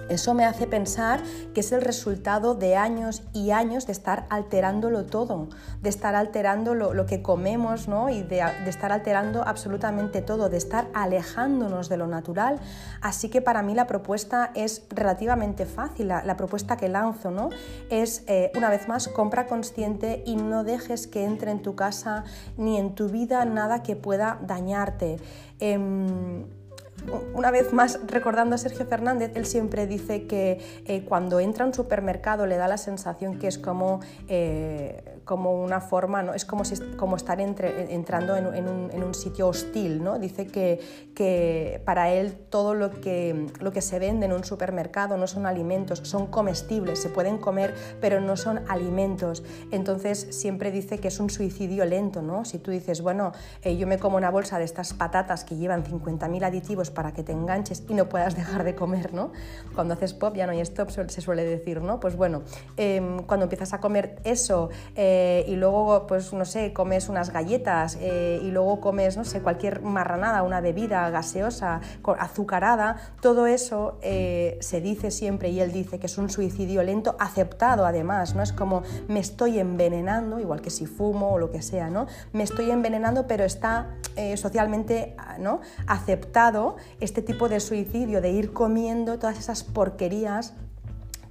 [0.09, 1.23] Eso me hace pensar
[1.55, 5.49] que es el resultado de años y años de estar alterándolo todo,
[5.83, 8.09] de estar alterando lo, que comemos ¿no?
[8.09, 12.61] y de, estar alterando absolutamente todo, de estar alejándonos de lo natural.
[13.01, 17.51] Así que para mí la propuesta es relativamente fácil, la, propuesta que lanzo ¿no?
[17.91, 22.25] es, eh, una vez más, compra consciente y no dejes que entre en tu casa
[22.57, 25.17] ni en tu vida nada que pueda dañarte.
[25.61, 26.45] Em,
[27.35, 31.69] una vez más, recordando a Sergio Fernández, él siempre dice que eh, cuando entra a
[31.69, 36.33] un supermercado le da la sensación que es como, eh, como una forma, ¿no?
[36.33, 40.03] es como, si, como estar entrando en, un, sitio hostil.
[40.03, 40.19] ¿no?
[40.19, 40.81] Dice que,
[41.15, 45.45] que, para él todo lo que, lo que se vende en un supermercado no son
[45.45, 49.45] alimentos, son comestibles, se pueden comer, pero no son alimentos.
[49.71, 52.23] Entonces siempre dice que es un suicidio lento.
[52.23, 52.47] ¿no?
[52.47, 55.85] Si tú dices, bueno, eh, yo me como una bolsa de estas patatas que llevan
[55.85, 59.33] 50.000 aditivos, para que te enganches y no puedas dejar de comer, ¿no?
[59.75, 62.01] Cuando haces pop ya no hay stop, se suele decir, ¿no?
[62.01, 62.43] Pues bueno,
[62.77, 67.99] em, cuando empiezas a comer eso eh, y luego, pues no sé, comes unas galletas
[68.01, 71.81] eh, y luego comes, no sé, cualquier marranada, una bebida gaseosa,
[72.19, 77.17] azucarada, todo eso eh, se dice siempre y él dice que es un suicidio lento,
[77.19, 78.43] aceptado además, ¿no?
[78.43, 82.07] Es como me estoy envenenando, igual que si fumo o lo que sea, ¿no?
[82.33, 83.95] Me estoy envenenando, pero está
[84.37, 85.61] socialmente ¿no?
[85.87, 90.55] aceptado este tipo de suicidio, de ir comiendo todas esas porquerías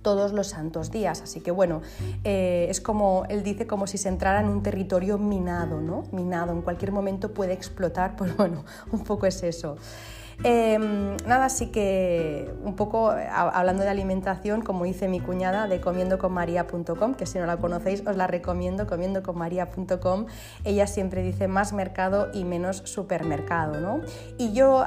[0.08, 1.22] todos los santos días.
[1.22, 1.82] Así que bueno,
[2.24, 6.06] eh, es como él dice, como si se entrara en un territorio minado, ¿no?
[6.14, 9.76] Minado, en cualquier momento puede explotar, pues bueno, un poco es eso.
[10.44, 17.16] Em, nada, así que un poco hablando de alimentación, como dice mi cuñada de comiendoconmaria.com,
[17.16, 20.28] que si no la conocéis os la recomiendo, comiendoconmaria.com,
[20.64, 24.02] ella siempre dice más mercado y menos supermercado, ¿no?
[24.38, 24.86] Y yo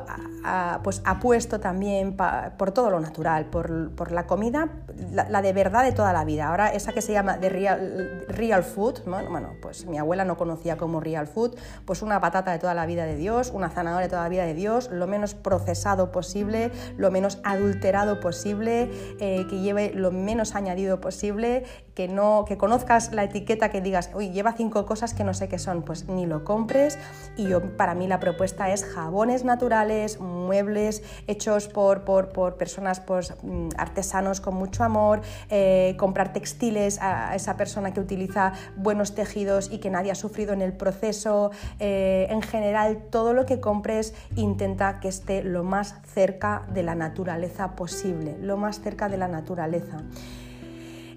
[0.84, 2.16] pues apuesto también
[2.56, 4.68] por todo lo natural, por, la comida,
[5.12, 6.48] la, de verdad de toda la vida.
[6.48, 10.76] Ahora esa que se llama de real, real food, bueno, pues mi abuela no conocía
[10.76, 14.10] como real food, pues una patata de toda la vida de Dios, una zanahoria de
[14.10, 19.60] toda la vida de Dios, lo menos procesado posible, lo menos adulterado posible, eh, que
[19.60, 21.64] lleve lo menos añadido posible,
[22.00, 25.48] que, no, que conozcas la etiqueta que digas, uy, lleva cinco cosas que no sé
[25.48, 26.98] qué son, pues ni lo compres.
[27.36, 33.00] Y yo, para mí la propuesta es jabones naturales, muebles hechos por, por, por personas,
[33.00, 35.20] pues, mm, artesanos con mucho amor,
[35.50, 40.54] eh, comprar textiles a esa persona que utiliza buenos tejidos y que nadie ha sufrido
[40.54, 41.50] en el proceso.
[41.80, 46.94] Eh, en general, todo lo que compres intenta que esté lo más cerca de la
[46.94, 49.98] naturaleza posible, lo más cerca de la naturaleza.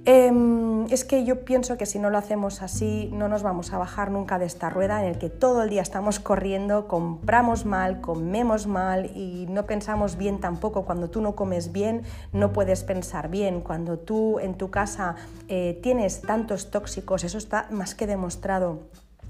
[0.05, 3.77] Em, es que yo pienso que si no lo hacemos así no nos vamos a
[3.77, 8.01] bajar nunca de esta rueda en el que todo el día estamos corriendo, compramos mal,
[8.01, 10.83] comemos mal y no pensamos bien tampoco.
[10.83, 12.01] Cuando tú no comes bien
[12.33, 13.61] no puedes pensar bien.
[13.61, 15.15] Cuando tú en tu casa
[15.47, 18.79] eh, tienes tantos tóxicos, eso está más que demostrado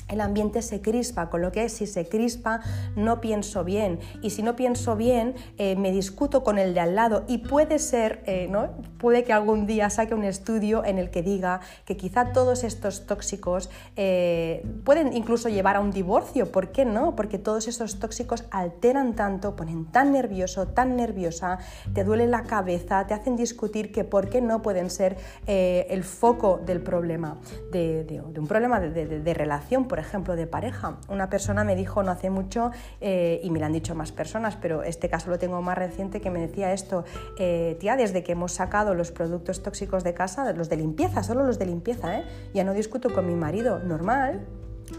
[0.08, 2.62] el ambiente se crispa, con lo que si se crispa
[2.96, 6.96] no pienso bien y si no pienso bien eh, me discuto con el de al
[6.96, 8.70] lado y puede ser, eh, ¿no?
[8.98, 13.06] puede que algún día saque un estudio en el que diga que quizá todos estos
[13.06, 17.16] tóxicos eh, pueden incluso llevar a un divorcio, ¿por qué no?
[17.16, 21.60] Porque todos esos tóxicos alteran tanto, ponen tan nervioso, tan nerviosa,
[21.94, 26.60] te duele la cabeza, te hacen discutir que por qué no pueden ser el foco
[26.66, 27.38] del problema,
[27.72, 30.98] de, un problema de relación por ejemplo, de pareja.
[31.08, 34.56] Una persona me dijo no hace mucho, eh, y me lo han dicho más personas,
[34.60, 37.06] pero este caso lo tengo más reciente, que me decía esto,
[37.38, 41.44] eh, tía, desde que hemos sacado los productos tóxicos de casa, los de limpieza, solo
[41.44, 42.24] los de limpieza, ¿eh?
[42.56, 44.48] ya no discuto con mi marido, normal,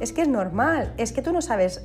[0.01, 1.85] es que es normal, es que tú no sabes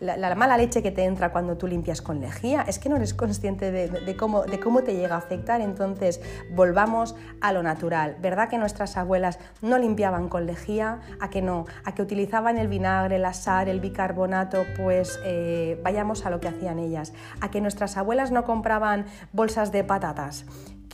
[0.00, 3.14] la, mala leche que te entra cuando tú limpias con lejía, es que no eres
[3.14, 4.44] consciente de, cómo,
[4.82, 5.60] te llega a afectar.
[5.60, 6.20] Entonces,
[6.52, 8.16] volvamos a lo natural.
[8.20, 11.00] ¿Verdad que nuestras abuelas no limpiaban con lejía?
[11.20, 11.66] ¿A que no?
[11.84, 14.64] ¿A que utilizaban el vinagre, la sal, el bicarbonato?
[14.76, 17.12] Pues eh, vayamos a lo que hacían ellas.
[17.40, 20.44] ¿A que nuestras abuelas no compraban bolsas de patatas?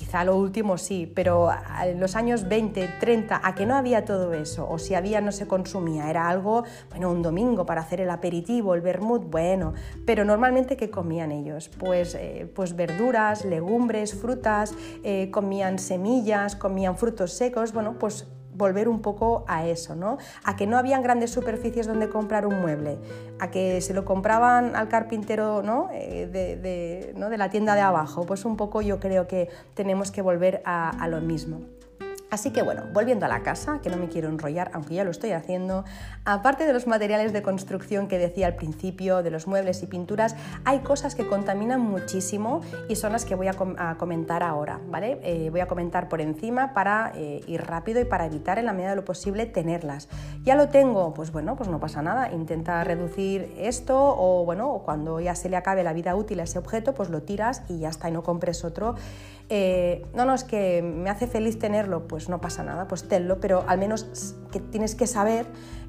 [0.03, 1.49] Quizá lo último sí, pero
[1.81, 5.31] en los años 20, 30, a que no había todo eso, o si había no
[5.31, 9.75] se consumía, era algo, bueno, un domingo para hacer el aperitivo, el vermut, bueno,
[10.05, 11.71] pero normalmente ¿qué comían ellos?
[11.79, 14.75] Pues, eh, pues verduras, legumbres, frutas,
[15.05, 20.19] eh, comían semillas, comían frutos secos, bueno, pues volver un poco a eso, ¿no?
[20.45, 22.99] A que no habían grandes superficies donde comprar un mueble,
[23.41, 25.89] a que se lo compraban al carpintero ¿no?
[25.93, 28.25] Eh, de, la tienda de abajo.
[28.27, 31.61] Pues un poco yo creo que tenemos que volver a, lo mismo.
[32.33, 35.11] Así que bueno, volviendo a la casa, que no me quiero enrollar, aunque ya lo
[35.11, 35.85] estoy haciendo,
[36.25, 40.35] aparte de los materiales de construcción que decía al principio, de los muebles y pinturas,
[40.65, 45.21] hay cosas que contaminan muchísimo y son las que voy a, comentar ahora, ¿vale?
[45.23, 48.73] Eh, voy a comentar por encima para eh, ir rápido y para evitar en la
[48.73, 50.09] medida de lo posible tenerlas.
[50.43, 55.21] Ya lo tengo, pues bueno, pues no pasa nada, intenta reducir esto o bueno, cuando
[55.21, 57.91] ya se le acabe la vida útil a ese objeto, pues lo tiras y ya
[57.91, 58.95] está y no compres otro
[59.49, 63.41] eh, no, no, es que me hace feliz tenerlo, pues no pasa nada, pues tenlo,
[63.41, 65.47] pero al menos que tienes que saber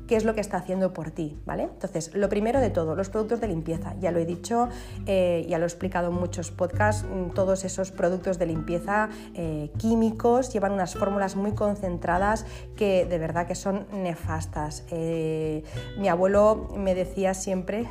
[0.07, 1.63] qué es lo que está haciendo por ti, ¿vale?
[1.63, 3.95] Entonces, lo primero de todo, los productos de limpieza.
[4.01, 4.67] Ya lo he dicho,
[5.05, 9.71] eh, ya lo he explicado en muchos podcasts, mm, todos esos productos de limpieza eh,
[9.77, 12.45] químicos llevan unas fórmulas muy concentradas
[12.75, 14.85] que de verdad que son nefastas.
[15.97, 17.87] mi abuelo me decía siempre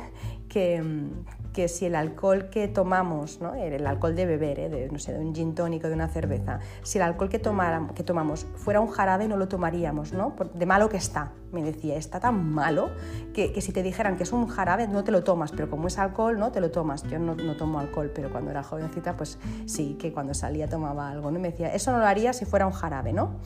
[0.53, 3.55] que, mm, que si el alcohol que tomamos, ¿no?
[3.55, 4.69] el alcohol de beber, ¿eh?
[4.69, 8.03] de, no sé, de un gin tónico, de una cerveza, si el alcohol que, que
[8.03, 10.35] tomamos fuera un jarabe no lo tomaríamos, ¿no?
[10.53, 12.91] de malo que está, me decía, está tan malo
[13.33, 15.87] que, que, si te dijeran que es un jarabe no te lo tomas, pero como
[15.87, 17.03] es alcohol no te lo tomas.
[17.03, 21.09] Yo no, no, tomo alcohol, pero cuando era jovencita pues sí, que cuando salía tomaba
[21.09, 21.39] algo, ¿no?
[21.39, 23.39] me decía, eso no lo haría si fuera un jarabe, ¿no?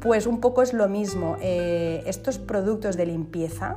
[0.00, 3.76] Pues un poco es lo mismo, eh, estos productos de limpieza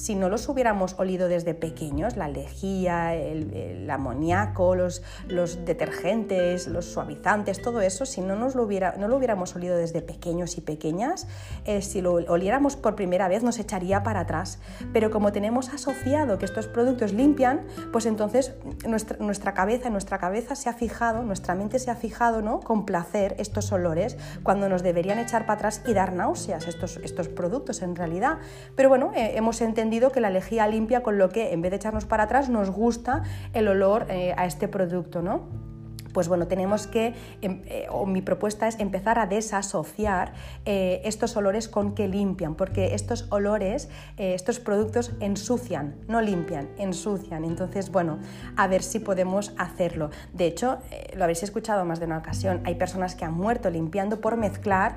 [0.00, 6.86] si no los hubiéramos olido desde pequeños, la lejía, el, amoníaco, los, los, detergentes, los
[6.86, 10.62] suavizantes, todo eso, si no, nos lo, hubiera, no lo hubiéramos olido desde pequeños y
[10.62, 11.26] pequeñas,
[11.66, 14.58] eh, si lo oliéramos por primera vez nos echaría para atrás.
[14.94, 18.54] Pero como tenemos asociado que estos productos limpian, pues entonces
[18.86, 22.60] nuestra, nuestra cabeza, nuestra cabeza se ha fijado, nuestra mente se ha fijado ¿no?
[22.60, 27.28] con placer estos olores cuando nos deberían echar para atrás y dar náuseas estos, estos
[27.28, 28.38] productos en realidad.
[28.76, 31.76] Pero bueno, eh, hemos entendido que la lejía limpia, con lo que en vez de
[31.76, 33.22] echarnos para atrás nos gusta
[33.52, 35.69] el olor eh, a este producto, ¿no?
[36.12, 40.32] Pues bueno, tenemos que, em, eh, o mi propuesta es empezar a desasociar
[40.64, 46.68] eh, estos olores con que limpian, porque estos olores, eh, estos productos ensucian, no limpian,
[46.78, 47.44] ensucian.
[47.44, 48.18] Entonces, bueno,
[48.56, 50.10] a ver si podemos hacerlo.
[50.32, 50.78] De hecho,
[51.14, 54.96] lo habéis escuchado más de una ocasión, hay personas que han muerto limpiando por mezclar,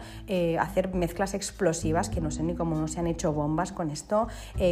[0.60, 4.28] hacer mezclas explosivas, que no sé ni cómo no se han hecho bombas con esto,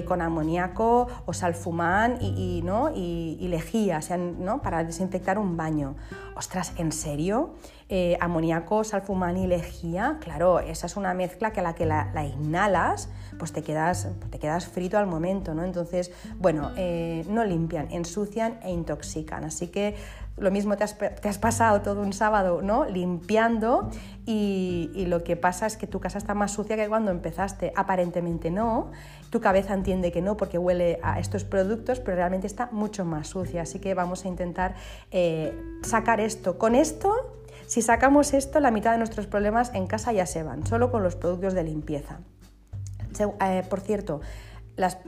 [0.08, 2.92] con amoníaco o salfumán y, ¿no?
[2.94, 4.00] y, lejía,
[4.40, 4.62] ¿no?
[4.62, 5.96] para desinfectar un baño
[6.36, 7.54] ostras, ¿en serio?
[7.90, 8.84] Eh, amoníaco,
[9.38, 13.10] y lejía, claro, esa es una mezcla que a la que la, inhalas,
[13.42, 15.64] pues te quedas, te quedas frito al momento, ¿no?
[15.64, 19.46] Entonces, bueno, eh, no limpian, ensucian e intoxican.
[19.46, 19.96] Así que
[20.38, 22.86] lo mismo te has, pasado todo un sábado ¿no?
[22.86, 23.90] limpiando
[24.28, 27.74] y, lo que pasa es que tu casa está más sucia que cuando empezaste.
[27.76, 28.92] Aparentemente no,
[29.32, 33.30] tu cabeza entiende que no porque huele a estos productos, pero realmente está mucho más
[33.30, 33.64] sucia.
[33.64, 34.76] Así que vamos a intentar
[35.10, 36.60] eh, sacar esto.
[36.60, 40.68] Con esto, si sacamos esto, la mitad de nuestros problemas en casa ya se van,
[40.68, 42.20] solo con los productos de limpieza.
[43.20, 44.22] Eh, por cierto,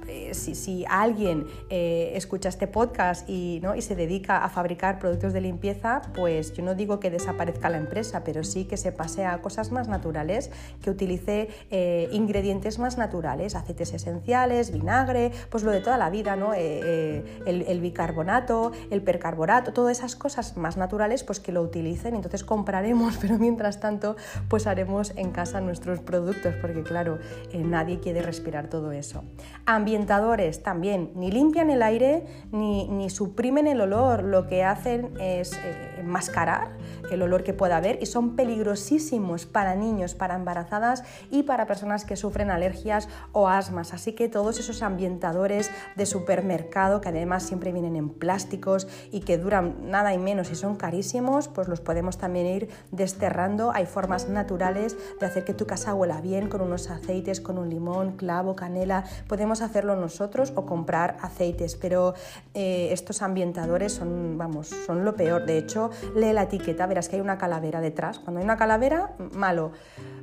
[0.07, 6.01] eh, si, alguien eh, escucha este podcast y, se dedica a fabricar productos de limpieza,
[6.13, 9.71] pues yo no digo que desaparezca la empresa, pero sí que se pase a cosas
[9.71, 10.51] más naturales,
[10.81, 16.35] que utilice eh, ingredientes más naturales, aceites esenciales, vinagre, pues lo de toda la vida,
[16.35, 16.53] ¿no?
[16.53, 22.15] El, bicarbonato, el percarbonato, todas esas cosas más naturales, pues que lo utilicen.
[22.15, 24.15] Entonces compraremos, pero mientras tanto,
[24.47, 27.19] pues haremos en casa nuestros productos, porque claro,
[27.53, 29.23] nadie quiere respirar todo eso.
[29.65, 35.95] Ambientadores también, ni limpian el aire ni, suprimen el olor, lo que hacen es eh,
[35.99, 36.77] enmascarar
[37.11, 42.05] el olor que pueda haber y son peligrosísimos para niños, para embarazadas y para personas
[42.05, 43.93] que sufren alergias o asmas.
[43.93, 49.37] Así que todos esos ambientadores de supermercado que además siempre vienen en plásticos y que
[49.37, 53.71] duran nada y menos y son carísimos, pues los podemos también ir desterrando.
[53.71, 57.69] Hay formas naturales de hacer que tu casa huela bien con unos aceites, con un
[57.69, 59.03] limón, clavo, canela.
[59.27, 62.13] Podemos hacerlo nosotros o comprar aceites, pero
[62.53, 65.45] eh, estos ambientadores son, vamos, son lo peor.
[65.45, 68.19] De hecho, lee la etiqueta, verás que hay una calavera detrás.
[68.19, 69.71] Cuando hay una calavera, malo.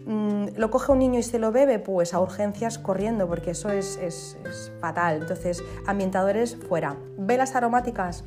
[0.06, 3.70] Mm, lo coge un niño y se lo bebe, pues a urgencias corriendo, porque eso
[3.70, 5.18] es, es fatal.
[5.22, 6.96] Entonces, ambientadores fuera.
[7.18, 8.24] Velas aromáticas,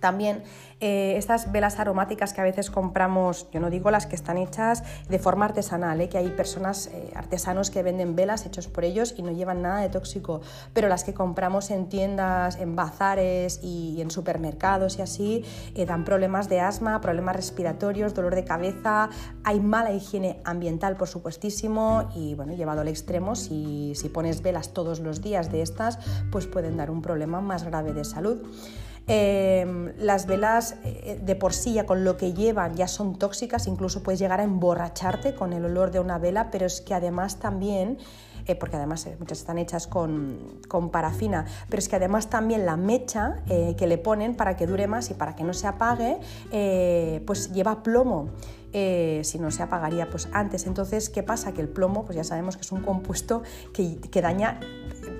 [0.00, 0.42] también
[0.78, 4.82] eh, estas velas aromáticas que a veces compramos, yo no digo las que están hechas
[5.08, 6.10] de forma artesanal, ¿eh?
[6.10, 9.80] que hay personas, eh, artesanos que venden velas hechos por ellos y no llevan nada
[9.80, 10.42] de tóxico,
[10.74, 15.44] pero las que compramos en tiendas, en bazares y en supermercados y así,
[15.86, 19.08] dan problemas de asma, problemas respiratorios, dolor de cabeza,
[19.44, 24.74] hay mala higiene ambiental por supuestísimo y bueno, llevado al extremo, si, si pones velas
[24.74, 25.98] todos los días de estas,
[26.30, 28.38] pues pueden dar un problema más grave de salud.
[29.08, 33.68] Em, las velas eh, de por sí ya con lo que llevan ya son tóxicas,
[33.68, 37.38] incluso puedes llegar a emborracharte con el olor de una vela, pero es que además
[37.38, 37.98] también
[38.46, 42.76] eh, porque además eh, muchas están hechas con, parafina, pero es que además también la
[42.76, 46.18] mecha que le ponen para que dure más y para que no se apague,
[47.26, 48.28] pues lleva plomo.
[48.72, 50.66] si no se apagaría pues antes.
[50.66, 51.52] Entonces, ¿qué pasa?
[51.52, 53.42] Que el plomo, pues ya sabemos que es un compuesto
[53.72, 54.60] que, que daña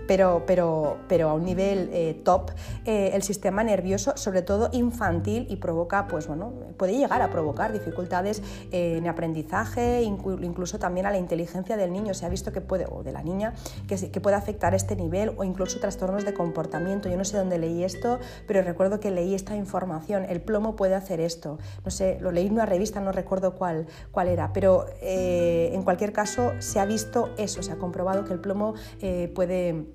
[0.06, 2.50] pero, pero, pero a un nivel eh, top,
[2.84, 7.72] eh, el sistema nervioso, sobre todo infantil, y provoca, pues bueno, puede llegar a provocar
[7.72, 12.14] dificultades eh, en aprendizaje, incluso también a la inteligencia del niño.
[12.14, 13.54] Se ha visto que puede, o de la niña,
[13.88, 17.08] que, que puede afectar este nivel, o incluso trastornos de comportamiento.
[17.08, 20.24] Yo no sé dónde leí esto, pero recuerdo que leí esta información.
[20.28, 21.58] El plomo puede hacer esto.
[21.84, 26.12] No sé, lo leí en una revista, no recuerdo cuál, cuál era, pero en cualquier
[26.12, 28.74] caso se ha visto eso, se ha comprobado que el plomo
[29.34, 29.86] puede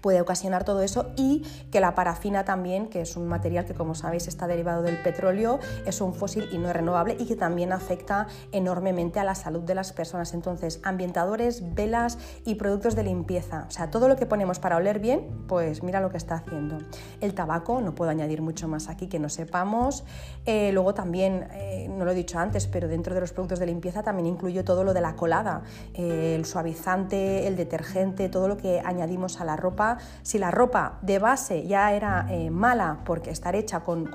[0.00, 3.94] puede ocasionar todo eso y que la parafina también, que es un material que como
[3.94, 7.72] sabéis está derivado del petróleo, es un fósil y no es renovable y que también
[7.72, 10.34] afecta enormemente a la salud de las personas.
[10.34, 14.98] Entonces, ambientadores, velas y productos de limpieza, o sea, todo lo que ponemos para oler
[14.98, 16.78] bien, pues mira lo que está haciendo.
[17.20, 20.04] El tabaco, no puedo añadir mucho más aquí que no sepamos.
[20.46, 23.66] Eh, luego también, eh, no lo he dicho antes, pero dentro de los productos de
[23.66, 25.62] limpieza también incluyo todo lo de la colada,
[25.94, 29.87] eh, el suavizante, el detergente, todo lo que añadimos a la ropa
[30.22, 34.06] si la ropa de base ya era eh, mala porque estar hecha con,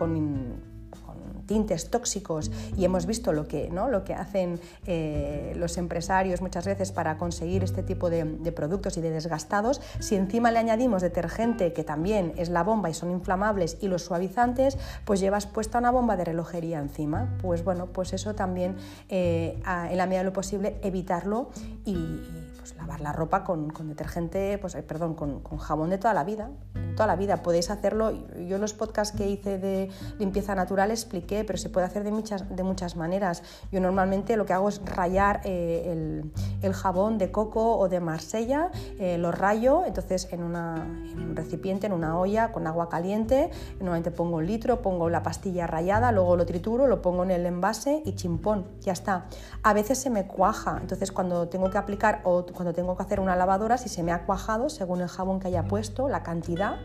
[1.45, 3.89] tintes tóxicos y hemos visto lo que, ¿no?
[3.89, 9.01] lo que hacen eh, los empresarios muchas veces para conseguir este tipo de, productos y
[9.01, 13.77] de desgastados, si encima le añadimos detergente que también es la bomba y son inflamables
[13.81, 17.35] y los suavizantes, pues llevas puesta una bomba de relojería encima.
[17.41, 18.75] Pues bueno, pues eso también
[19.09, 21.49] eh, en la medida de lo posible evitarlo
[21.85, 22.21] y
[22.63, 26.49] pues, lavar la ropa con, detergente, pues, perdón, con, jabón de toda la vida.
[26.95, 28.11] Toda la vida podéis hacerlo.
[28.11, 32.11] Yo en los podcasts que hice de limpieza natural expliqué, pero se puede hacer de
[32.11, 33.43] muchas, de muchas maneras.
[33.69, 36.23] Yo normalmente lo que hago es rayar eh,
[36.61, 41.93] el, jabón de coco o de Marsella, eh, lo rayo, entonces en, un recipiente, en
[41.93, 46.45] una olla con agua caliente, normalmente pongo un litro, pongo la pastilla rayada, luego lo
[46.45, 49.25] trituro, lo pongo en el envase y chimpón, ya está.
[49.63, 53.19] A veces se me cuaja, entonces cuando tengo que aplicar o cuando tengo que hacer
[53.19, 56.77] una lavadora, si se me ha cuajado, según el jabón que haya puesto, la cantidad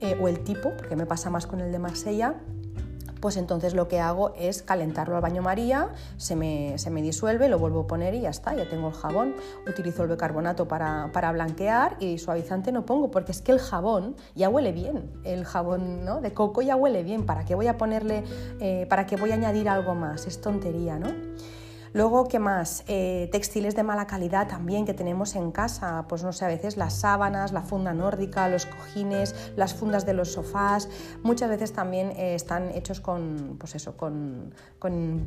[0.00, 2.36] eh, o el tipo, porque me pasa más con el de Marsella,
[3.20, 7.80] pues entonces lo que hago es calentarlo al baño María, se me, disuelve, lo vuelvo
[7.80, 9.34] a poner y ya está, ya tengo el jabón.
[9.66, 14.48] Utilizo el bicarbonato para, blanquear y suavizante no pongo, porque es que el jabón ya
[14.48, 16.20] huele bien, el jabón ¿no?
[16.20, 18.24] de coco ya huele bien, ¿para qué voy a ponerle,
[18.60, 20.26] eh, para qué voy a añadir algo más?
[20.26, 21.08] Es tontería, ¿no?
[21.92, 22.84] Luego, ¿qué más?
[22.86, 26.76] Eh, textiles de mala calidad también que tenemos en casa, pues no sé, a veces
[26.76, 30.88] las sábanas, la funda nórdica, los cojines, las fundas de los sofás,
[31.22, 34.52] muchas veces también eh, están hechos con, pues eso, con,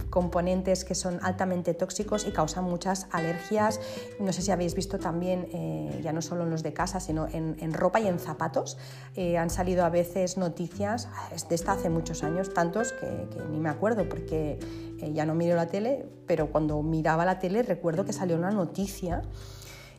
[0.09, 3.79] componentes que son altamente tóxicos y causan muchas alergias.
[4.19, 7.27] No sé si habéis visto también, eh, ya no solo en los de casa, sino
[7.27, 8.77] en, ropa y en zapatos,
[9.37, 11.07] han salido a veces noticias,
[11.49, 14.59] de esta hace muchos años, tantos que, que ni me acuerdo porque
[15.13, 19.21] ya no miro la tele, pero cuando miraba la tele recuerdo que salió una noticia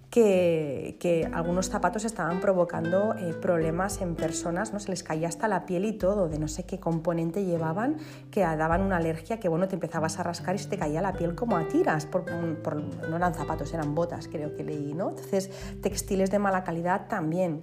[0.09, 4.81] que, algunos zapatos estaban provocando eh, problemas en personas, ¿no?
[4.81, 7.99] se les caía hasta la piel y todo, de no sé qué componente llevaban,
[8.31, 11.13] que daban una alergia que bueno, te empezabas a rascar y se te caía la
[11.13, 15.11] piel como a tiras, por, no eran zapatos, eran botas, creo que leí, ¿no?
[15.11, 15.51] Entonces,
[15.83, 17.63] textiles de mala calidad también.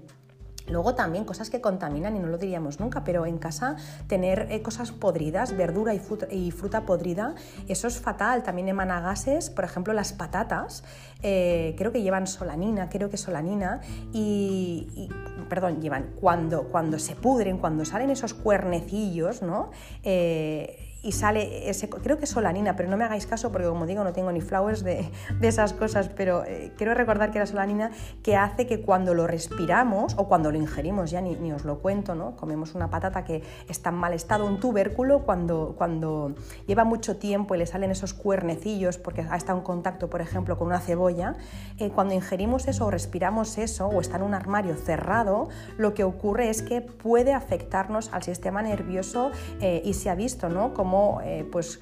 [0.70, 3.76] Luego también cosas que contaminan y no lo diríamos nunca, pero en casa
[4.08, 7.36] tener eh, cosas podridas, verdura y fruta, podrida,
[7.68, 8.44] eso es fatal.
[8.44, 10.84] También emana gases, por ejemplo las patatas,
[11.22, 13.82] eh, creo que llevan solanina, creo que solanina,
[14.14, 15.10] y,
[15.50, 19.72] perdón, llevan cuando, cuando se pudren, cuando salen esos cuernecillos, ¿no?
[20.04, 23.86] Eh, y sale ese, creo que es solanina, pero no me hagáis caso porque como
[23.86, 25.10] digo no tengo ni flowers de,
[25.42, 27.92] esas cosas, pero eh, quiero recordar que era solanina
[28.22, 32.16] que hace que cuando lo respiramos o cuando lo ingerimos, ya ni, os lo cuento,
[32.16, 32.36] ¿no?
[32.36, 36.36] comemos una patata que está en mal estado, un tubérculo, cuando, cuando
[36.68, 40.58] lleva mucho tiempo y le salen esos cuernecillos porque ha estado en contacto, por ejemplo,
[40.58, 41.36] con una cebolla,
[41.78, 46.04] eh, cuando ingerimos eso o respiramos eso o está en un armario cerrado, lo que
[46.04, 49.32] ocurre es que puede afectarnos al sistema nervioso
[49.62, 50.74] eh, y se ha visto, ¿no?
[50.90, 51.80] Cómo, eh, pues,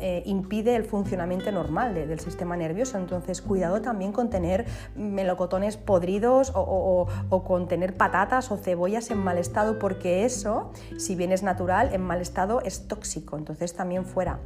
[0.00, 2.98] eh, impide el funcionamiento normal del sistema nervioso.
[2.98, 7.08] Entonces, cuidado también con tener melocotones podridos o,
[7.46, 12.02] con tener patatas o cebollas en mal estado, porque eso, si bien es natural, en
[12.02, 13.38] mal estado es tóxico.
[13.38, 14.40] Entonces, también fuera.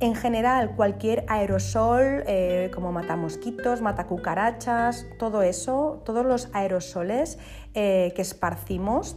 [0.00, 7.38] En general, cualquier aerosol, eh, como matamosquitos, matacucarachas, todo eso, todos los aerosoles
[7.72, 9.16] que esparcimos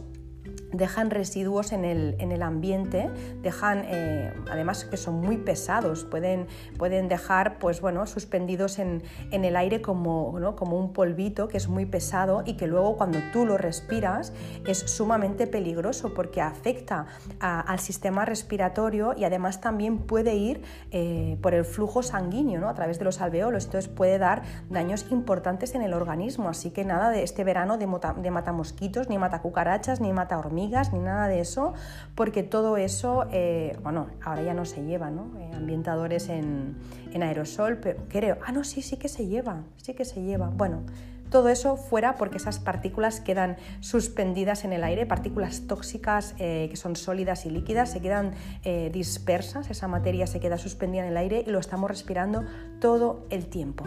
[0.72, 3.10] dejan residuos en el, en el ambiente,
[3.42, 6.46] dejan, eh, además que son muy pesados, pueden,
[6.78, 10.56] pueden dejar pues, bueno, suspendidos en, en el aire como, ¿no?
[10.56, 14.32] como un polvito que es muy pesado y que luego cuando tú lo respiras
[14.66, 17.06] es sumamente peligroso porque afecta
[17.40, 22.68] al sistema respiratorio y además también puede ir eh, por el flujo sanguíneo ¿no?
[22.68, 26.84] a través de los alveolos, entonces puede dar daños importantes en el organismo, así que
[26.84, 30.98] nada de este verano de, de mata mosquitos, ni mata cucarachas, ni mata hormigas, ni
[30.98, 31.74] nada de eso,
[32.14, 35.30] porque todo eso, eh, bueno, ahora ya no se lleva, ¿no?
[35.38, 36.76] Eh, ambientadores en,
[37.12, 40.50] en aerosol, pero creo, ah, no, sí, sí que se lleva, sí que se lleva.
[40.50, 40.82] Bueno,
[41.30, 46.76] todo eso fuera porque esas partículas quedan suspendidas en el aire, partículas tóxicas eh, que
[46.76, 48.34] son sólidas y líquidas, se quedan
[48.92, 52.44] dispersas, esa materia se queda suspendida en el aire y lo estamos respirando
[52.80, 53.84] todo el tiempo.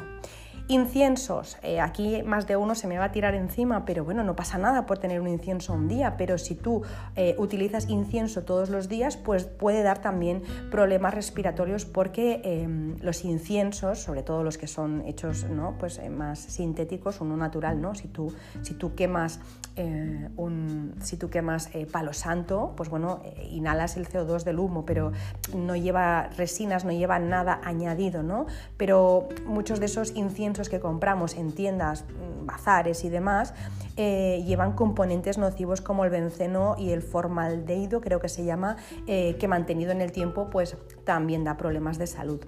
[0.70, 4.36] Inciensos, eh, aquí más de uno se me va a tirar encima, pero bueno, no
[4.36, 6.82] pasa nada por tener un incienso un día, pero si tú
[7.15, 13.24] eh, utilizas incienso todos los días, pues puede dar también problemas respiratorios porque em, los
[13.24, 15.76] inciensos, sobre todo los que son hechos ¿no?
[15.80, 17.95] pues, eh, más sintéticos, uno natural, ¿no?
[17.95, 19.39] si, tú, si tú quemas,
[19.78, 25.11] un, si tú quemas palo santo, pues bueno, inhalas el CO2 del humo, pero
[25.55, 28.47] no lleva resinas, no lleva nada añadido, ¿no?
[28.78, 33.53] pero muchos de esos inciensos que compramos en tiendas, mm, bazares y demás,
[33.97, 39.36] eh, llevan componentes nocivos como el benceno y el formaldehído, creo que se llama, eh,
[39.39, 42.39] que mantenido en el tiempo pues también da problemas de salud.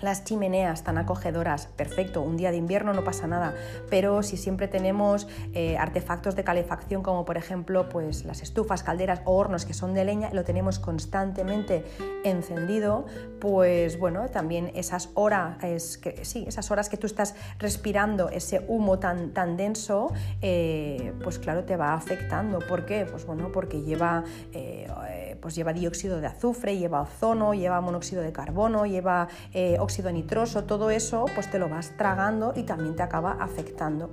[0.00, 3.54] Las chimeneas tan acogedoras, perfecto, un día de invierno no pasa nada,
[3.90, 9.20] pero si siempre tenemos eh, artefactos de calefacción como por ejemplo pues, las estufas, calderas
[9.24, 11.84] o hornos que son de leña, lo tenemos constantemente
[12.24, 13.06] encendido,
[13.40, 15.58] pues bueno, también esas horas,
[15.98, 21.38] que, sí, esas horas que tú estás respirando ese humo tan, tan denso, eh, pues
[21.38, 22.58] claro, te va afectando.
[22.60, 23.06] ¿Por qué?
[23.10, 28.32] Pues bueno, porque lleva, eh, pues lleva dióxido de azufre, lleva ozono, lleva monóxido de
[28.32, 29.28] carbono, lleva
[29.78, 34.10] óxido nitroso, todo eso pues te lo vas tragando y también te acaba afectando.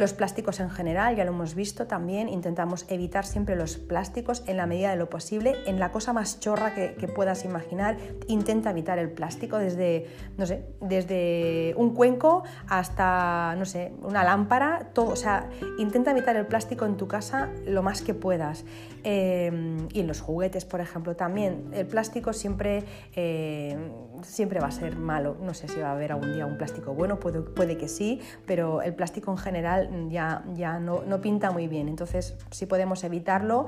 [0.00, 4.56] Los plásticos en general, ya lo hemos visto también, intentamos evitar siempre los plásticos en
[4.56, 5.56] la medida de lo posible.
[5.66, 10.06] En la cosa más chorra que, puedas imaginar, intenta evitar el plástico desde,
[10.38, 16.34] no sé, desde un cuenco hasta, no sé, una lámpara, todo, o sea, intenta evitar
[16.34, 18.64] el plástico en tu casa lo más que puedas.
[19.04, 19.52] Eh,
[19.92, 21.70] y en los juguetes, por ejemplo, también.
[21.74, 22.84] El plástico siempre,
[23.14, 23.76] eh,
[24.22, 25.36] siempre va a ser malo.
[25.40, 28.20] No sé si va a haber algún día un plástico bueno, puede, puede que sí,
[28.46, 31.88] pero el plástico en general ya, ya no, no pinta muy bien.
[31.88, 33.66] Entonces, si podemos evitarlo,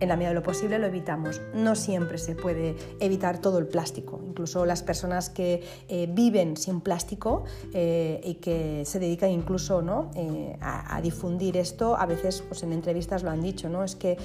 [0.00, 1.40] en la medida de lo posible lo evitamos.
[1.54, 4.20] No siempre se puede evitar todo el plástico.
[4.26, 10.10] Incluso las personas que eh, viven sin plástico eh, y que se dedican incluso ¿no?
[10.16, 13.84] Eh, a, difundir esto, a veces pues, en entrevistas lo han dicho, ¿no?
[13.84, 14.16] es que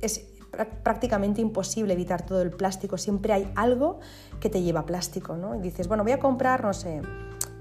[0.00, 0.31] es
[0.82, 2.98] prácticamente imposible evitar todo el plástico.
[2.98, 4.00] Siempre hay algo
[4.40, 5.36] que te lleva plástico.
[5.36, 5.54] ¿no?
[5.54, 7.00] Y dices, bueno, voy a comprar, no sé,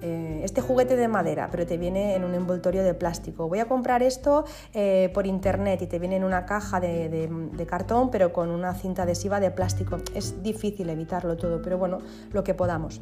[0.02, 3.48] eh, este juguete de madera, pero te viene en un envoltorio de plástico.
[3.48, 7.66] Voy a comprar esto eh, por internet y te viene en una caja de, de,
[7.68, 9.98] cartón, pero con una cinta adhesiva de plástico.
[10.16, 12.00] Es difícil evitarlo todo, pero bueno,
[12.32, 13.00] lo que podamos.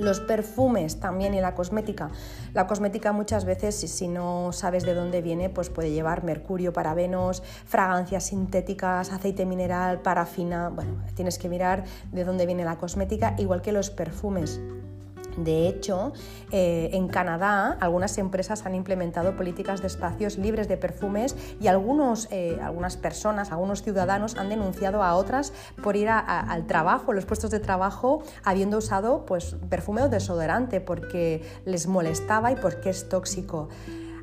[0.00, 2.10] Los perfumes también y la cosmética.
[2.54, 7.42] La cosmética muchas veces, si no sabes de dónde viene, pues puede llevar mercurio, parabenos,
[7.66, 10.70] fragancias sintéticas, aceite mineral, parafina.
[10.70, 14.58] Bueno, tienes que mirar de dónde viene la cosmética, igual que los perfumes.
[15.36, 16.12] De hecho,
[16.50, 22.28] eh, en Canadá algunas empresas han implementado políticas de espacios libres de perfumes y algunos,
[22.30, 25.52] eh, algunas personas, algunos ciudadanos han denunciado a otras
[25.82, 31.42] por ir al trabajo, los puestos de trabajo, habiendo usado pues, perfume o desodorante porque
[31.64, 33.68] les molestaba y porque es tóxico.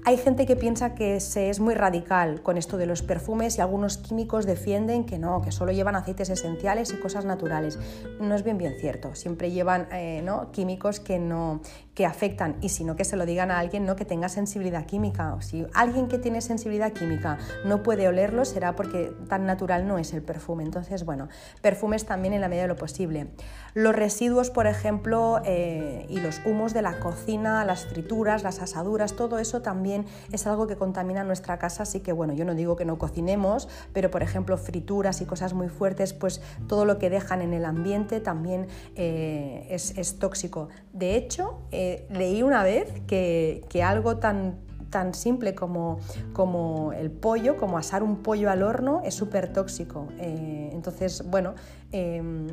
[0.07, 3.61] Hay gente que piensa que se es muy radical con esto de los perfumes y
[3.61, 7.77] algunos químicos defienden que no, que solo llevan aceites esenciales y cosas naturales.
[8.21, 9.15] No es bien bien cierto.
[9.15, 10.49] Siempre llevan eh, ¿no?
[10.53, 11.59] químicos que no
[11.97, 13.95] que afectan y sino que se lo digan a alguien ¿no?
[13.95, 15.33] que tenga sensibilidad química.
[15.33, 19.97] O si alguien que tiene sensibilidad química no puede olerlo será porque tan natural no
[19.97, 20.63] es el perfume.
[20.63, 21.27] Entonces, bueno,
[21.63, 23.29] perfumes también en la medida de lo posible.
[23.73, 29.15] Los residuos, por ejemplo, eh, y los humos de la cocina, las frituras, las asaduras,
[29.15, 32.75] todo eso también es algo que contamina nuestra casa, así que bueno, yo no digo
[32.75, 37.09] que no cocinemos, pero por ejemplo frituras y cosas muy fuertes, pues todo lo que
[37.09, 40.69] dejan en el ambiente también eh, es, tóxico.
[40.93, 45.99] De hecho, eh, leí una vez que, algo tan tan simple como,
[46.31, 50.07] como, el pollo, como asar un pollo al horno, es súper tóxico.
[50.17, 51.55] Eh, entonces, bueno,
[51.91, 52.47] em,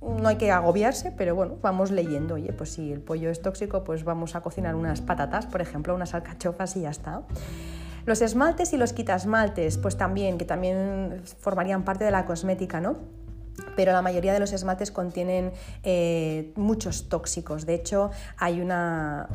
[0.00, 3.82] no hay que agobiarse, pero bueno, vamos leyendo, oye, pues si el pollo es tóxico,
[3.82, 7.22] pues vamos a cocinar unas patatas, por ejemplo, unas alcachofas y ya está.
[8.06, 12.96] Los esmaltes y los quitasmaltes, pues también, que también formarían parte de la cosmética, ¿no?
[13.76, 15.52] Pero la mayoría de los esmaltes contienen
[15.82, 17.66] eh, muchos tóxicos.
[17.66, 19.28] De hecho, hay una,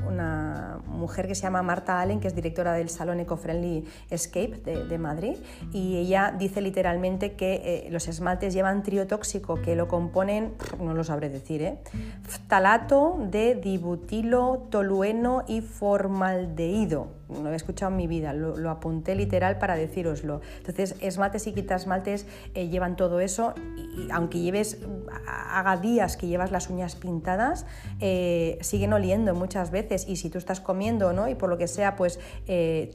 [0.87, 5.35] mujer que se llama Marta Allen, que es directora del Salón Eco-Friendly Escape de, Madrid,
[5.71, 11.03] y ella dice literalmente que eh, los esmaltes llevan triotóxico, que lo componen, no lo
[11.03, 18.69] sabré decir, ¿eh?ftalato de dibutilo, tolueno y formaldehído no he escuchado en mi vida, lo,
[18.69, 20.41] apunté literal para decíroslo.
[20.57, 24.79] Entonces, esmaltes y quitasmaltes eh, llevan todo eso y, aunque lleves,
[25.27, 27.65] haga días que llevas las uñas pintadas,
[27.99, 31.27] eh, siguen oliendo muchas veces y si tú estás comiendo ¿no?
[31.27, 32.19] y por lo que sea, pues...
[32.47, 32.93] Eh,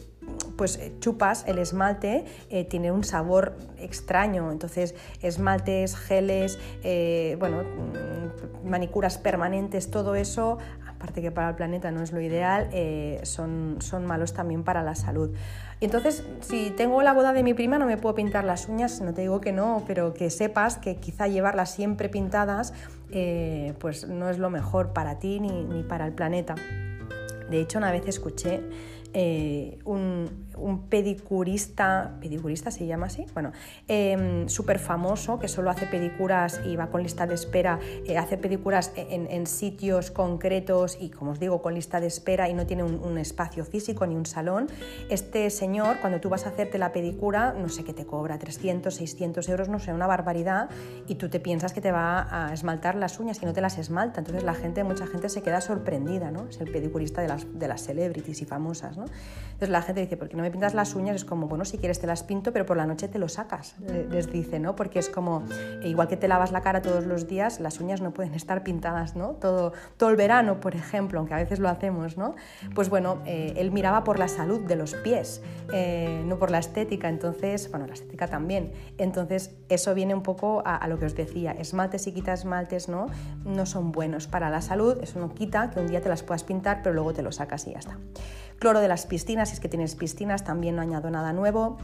[0.59, 2.26] pues chupas el esmalte,
[2.68, 4.53] tiene un sabor extraño.
[4.53, 6.59] Entonces, esmaltes, geles,
[7.39, 10.59] bueno, mm, manicuras permanentes, todo eso
[10.99, 14.82] aparte que para el planeta no es lo ideal, eh, son, son malos también para
[14.82, 15.30] la salud.
[15.80, 19.01] Y entonces, si tengo la boda de mi prima, no me puedo pintar las uñas,
[19.01, 22.74] no te digo que no, pero que sepas que quizá llevarlas siempre pintadas,
[23.12, 26.57] eh, pues no es lo mejor para ti ni, ni para el planeta.
[27.49, 28.61] De hecho, una vez escuché
[29.14, 30.47] eh, un,
[30.88, 33.52] pedicurista, pedicurista se llama así, bueno,
[33.86, 38.36] em, súper famoso que solo hace pedicuras y va con lista de espera, eh, hace
[38.36, 42.82] pedicuras en, sitios concretos y como os digo, con lista de espera y no tiene
[42.82, 44.68] un, espacio físico ni un salón.
[45.09, 48.94] Este señor, cuando tú vas a hacerte la pedicura, no sé qué te cobra, 300,
[48.94, 50.68] 600 euros, no sé, una barbaridad,
[51.06, 53.78] y tú te piensas que te va a esmaltar las uñas y no te las
[53.78, 54.20] esmalta.
[54.20, 56.46] Entonces la gente, mucha gente se queda sorprendida, ¿no?
[56.48, 58.96] Es el pedicurista de las, de las celebrities y famosas.
[58.96, 61.16] Entonces la gente dice, ¿por qué no me pintas las uñas?
[61.16, 63.76] Es como, bueno, si quieres te las pinto, pero por la noche te lo sacas,
[64.11, 64.76] les dice, ¿no?
[64.76, 65.44] Porque es como,
[65.82, 68.62] e igual que te lavas la cara todos los días, las uñas no pueden estar
[68.62, 69.30] pintadas, ¿no?
[69.30, 72.34] Todo, todo el verano, por ejemplo, aunque a veces lo hacemos, ¿no?
[72.74, 75.42] Pues bueno, eh, él miraba por la salud de los pies,
[75.72, 78.72] eh, no por la estética, entonces, bueno, la estética también.
[78.99, 82.88] Entonces, eso viene un poco a, a lo que os decía, esmaltes y quita esmaltes,
[82.88, 83.07] ¿no?
[83.44, 86.44] No son buenos para la salud, eso no quita que un día te las puedas
[86.44, 87.99] pintar, pero luego te lo sacas y ya está.
[88.59, 91.78] Cloro de las piscinas, si es que tienes piscinas, también no añado nada nuevo.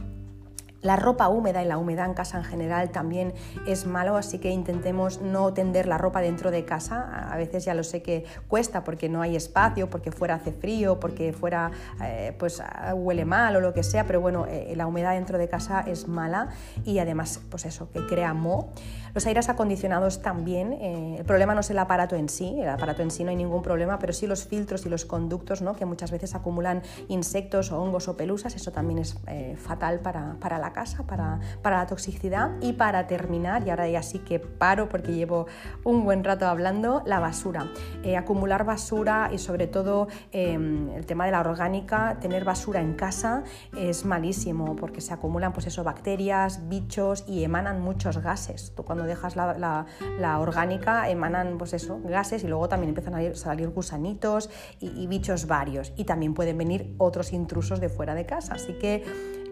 [0.85, 3.33] La ropa húmeda y la humedad en casa en general también
[3.65, 7.27] es malo, así que intentemos no tender la ropa dentro de casa.
[7.31, 10.99] A veces ya lo sé que cuesta porque no hay espacio, porque fuera hace frío,
[10.99, 11.71] porque fuera
[12.03, 12.61] eh, pues
[12.93, 16.07] huele mal o lo que sea, pero bueno, eh, la humedad dentro de casa es
[16.07, 16.49] mala
[16.83, 18.69] y además pues eso, que crea moho.
[19.15, 23.01] Los aires acondicionados también, eh, el problema no es el aparato en sí, el aparato
[23.01, 25.73] en sí no hay ningún problema, pero sí los filtros y los conductos ¿no?
[25.73, 29.17] que muchas veces acumulan insectos o hongos o pelusas, eso también es
[29.57, 32.51] fatal para, para la casa, para, la toxicidad.
[32.61, 35.47] Y para terminar, y ahora ya sí que paro porque llevo
[35.85, 37.71] un buen rato hablando, la basura.
[38.03, 42.93] Eh, acumular basura y sobre todo em, el tema de la orgánica, tener basura en
[42.95, 43.43] casa
[43.77, 48.73] es malísimo porque se acumulan pues eso, bacterias, bichos y emanan muchos gases.
[48.75, 49.85] Tú cuando dejas la,
[50.19, 54.49] la, orgánica emanan pues eso, gases y luego también empiezan a salir gusanitos
[54.81, 55.93] y, y bichos varios.
[55.95, 58.55] Y también pueden venir otros intrusos de fuera de casa.
[58.55, 59.03] Así que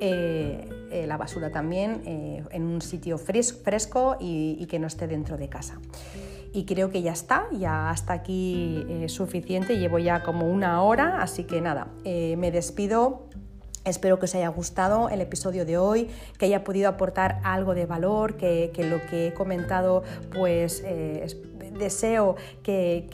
[0.05, 5.37] eh, eh, la basura también eh, en un sitio fresco y, que no esté dentro
[5.37, 5.79] de casa.
[6.53, 11.45] Y creo que ya está, ya hasta aquí suficiente, llevo ya como una hora, así
[11.45, 13.27] que nada, me despido.
[13.85, 17.85] Espero que os haya gustado el episodio de hoy, que haya podido aportar algo de
[17.87, 20.83] valor, que, lo que he comentado pues
[21.77, 23.09] deseo que,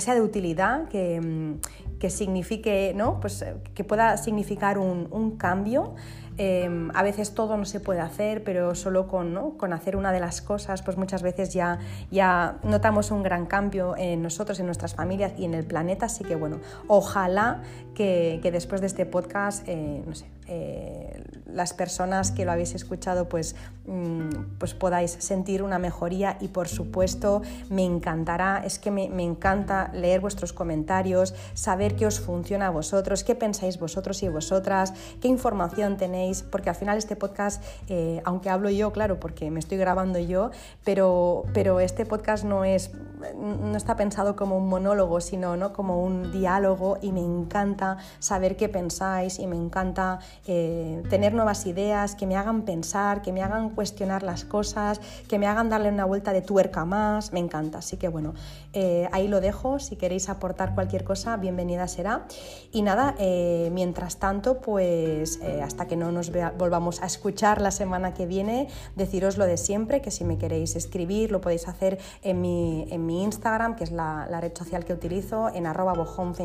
[0.00, 1.58] sea de utilidad, que,
[2.02, 3.20] que signifique, ¿no?
[3.20, 5.94] Pues eh, que pueda significar un, cambio.
[6.38, 10.20] Em, a veces todo no se puede hacer, pero solo con, con, hacer una de
[10.20, 11.78] las cosas, pues muchas veces ya,
[12.10, 16.06] ya notamos un gran cambio en nosotros, en nuestras familias y en el planeta.
[16.06, 17.62] Así que bueno, ojalá
[17.94, 21.22] que, después de este podcast, eh, no sé, eh,
[21.52, 23.54] las personas que lo habéis escuchado pues,
[23.86, 29.90] mm, pues podáis sentir una mejoría y por supuesto me encantará, es que me, encanta
[29.92, 35.28] leer vuestros comentarios, saber qué os funciona a vosotros, qué pensáis vosotros y vosotras, qué
[35.28, 39.78] información tenéis, porque al final este podcast, eh, aunque hablo yo, claro, porque me estoy
[39.78, 40.50] grabando yo,
[40.84, 42.90] pero, pero este podcast no, es,
[43.36, 45.72] no está pensado como un monólogo, sino ¿no?
[45.72, 51.66] como un diálogo y me encanta saber qué pensáis y me encanta eh, tener nuevas
[51.66, 55.88] ideas que me hagan pensar, que me hagan cuestionar las cosas, que me hagan darle
[55.88, 57.78] una vuelta de tuerca más, me encanta.
[57.78, 58.34] Así que bueno,
[58.72, 59.80] eh, ahí lo dejo.
[59.80, 62.26] Si queréis aportar cualquier cosa, bienvenida será.
[62.70, 67.72] Y nada, eh, mientras tanto, pues eh, hasta que no nos volvamos a escuchar la
[67.72, 71.98] semana que viene, deciros lo de siempre, que si me queréis escribir lo podéis hacer
[72.22, 75.94] en mi, en mi Instagram, que es la, red social que utilizo, en arroba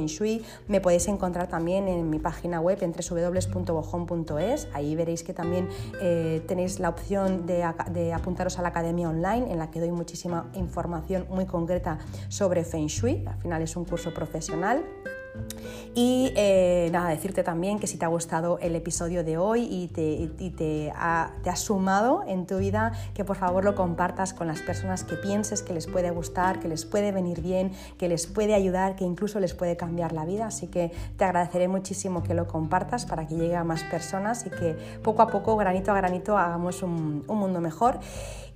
[0.07, 0.43] Shui.
[0.67, 4.67] Me podéis encontrar también en mi página web en www.bojón.es.
[4.73, 5.67] Ahí veréis que también
[6.01, 9.91] eh, tenéis la opción de, de apuntaros a la academia online, en la que doy
[9.91, 13.25] muchísima información muy concreta sobre Feng Shui.
[13.25, 14.83] Al final es un curso profesional.
[15.95, 19.87] Y eh, nada, decirte también que si te ha gustado el episodio de hoy y
[19.87, 25.15] te, ha, sumado en tu vida, que por favor lo compartas con las personas que
[25.15, 29.05] pienses que les puede gustar, que les puede venir bien, que les puede ayudar, que
[29.05, 30.45] incluso les puede cambiar la vida.
[30.45, 34.51] Así que te agradeceré muchísimo que lo compartas para que llegue a más personas y
[34.51, 37.99] que poco a poco, granito a granito, hagamos un, un mundo mejor.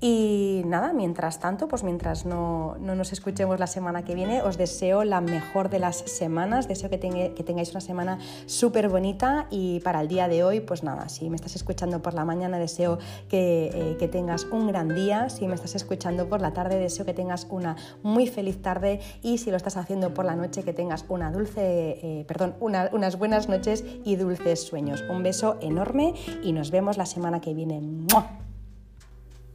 [0.03, 5.03] Y nada, mientras tanto, pues mientras no, nos escuchemos la semana que viene, os deseo
[5.03, 10.07] la mejor de las semanas, deseo que, tengáis una semana súper bonita y para el
[10.07, 12.97] día de hoy, pues nada, si me estás escuchando por la mañana, deseo
[13.29, 17.05] que, eh, que tengas un gran día, si me estás escuchando por la tarde, deseo
[17.05, 20.73] que tengas una muy feliz tarde y si lo estás haciendo por la noche, que
[20.73, 25.03] tengas una dulce, eh, perdón, unas buenas noches y dulces sueños.
[25.11, 27.81] Un beso enorme y nos vemos la semana que viene.
[28.11, 28.50] Thank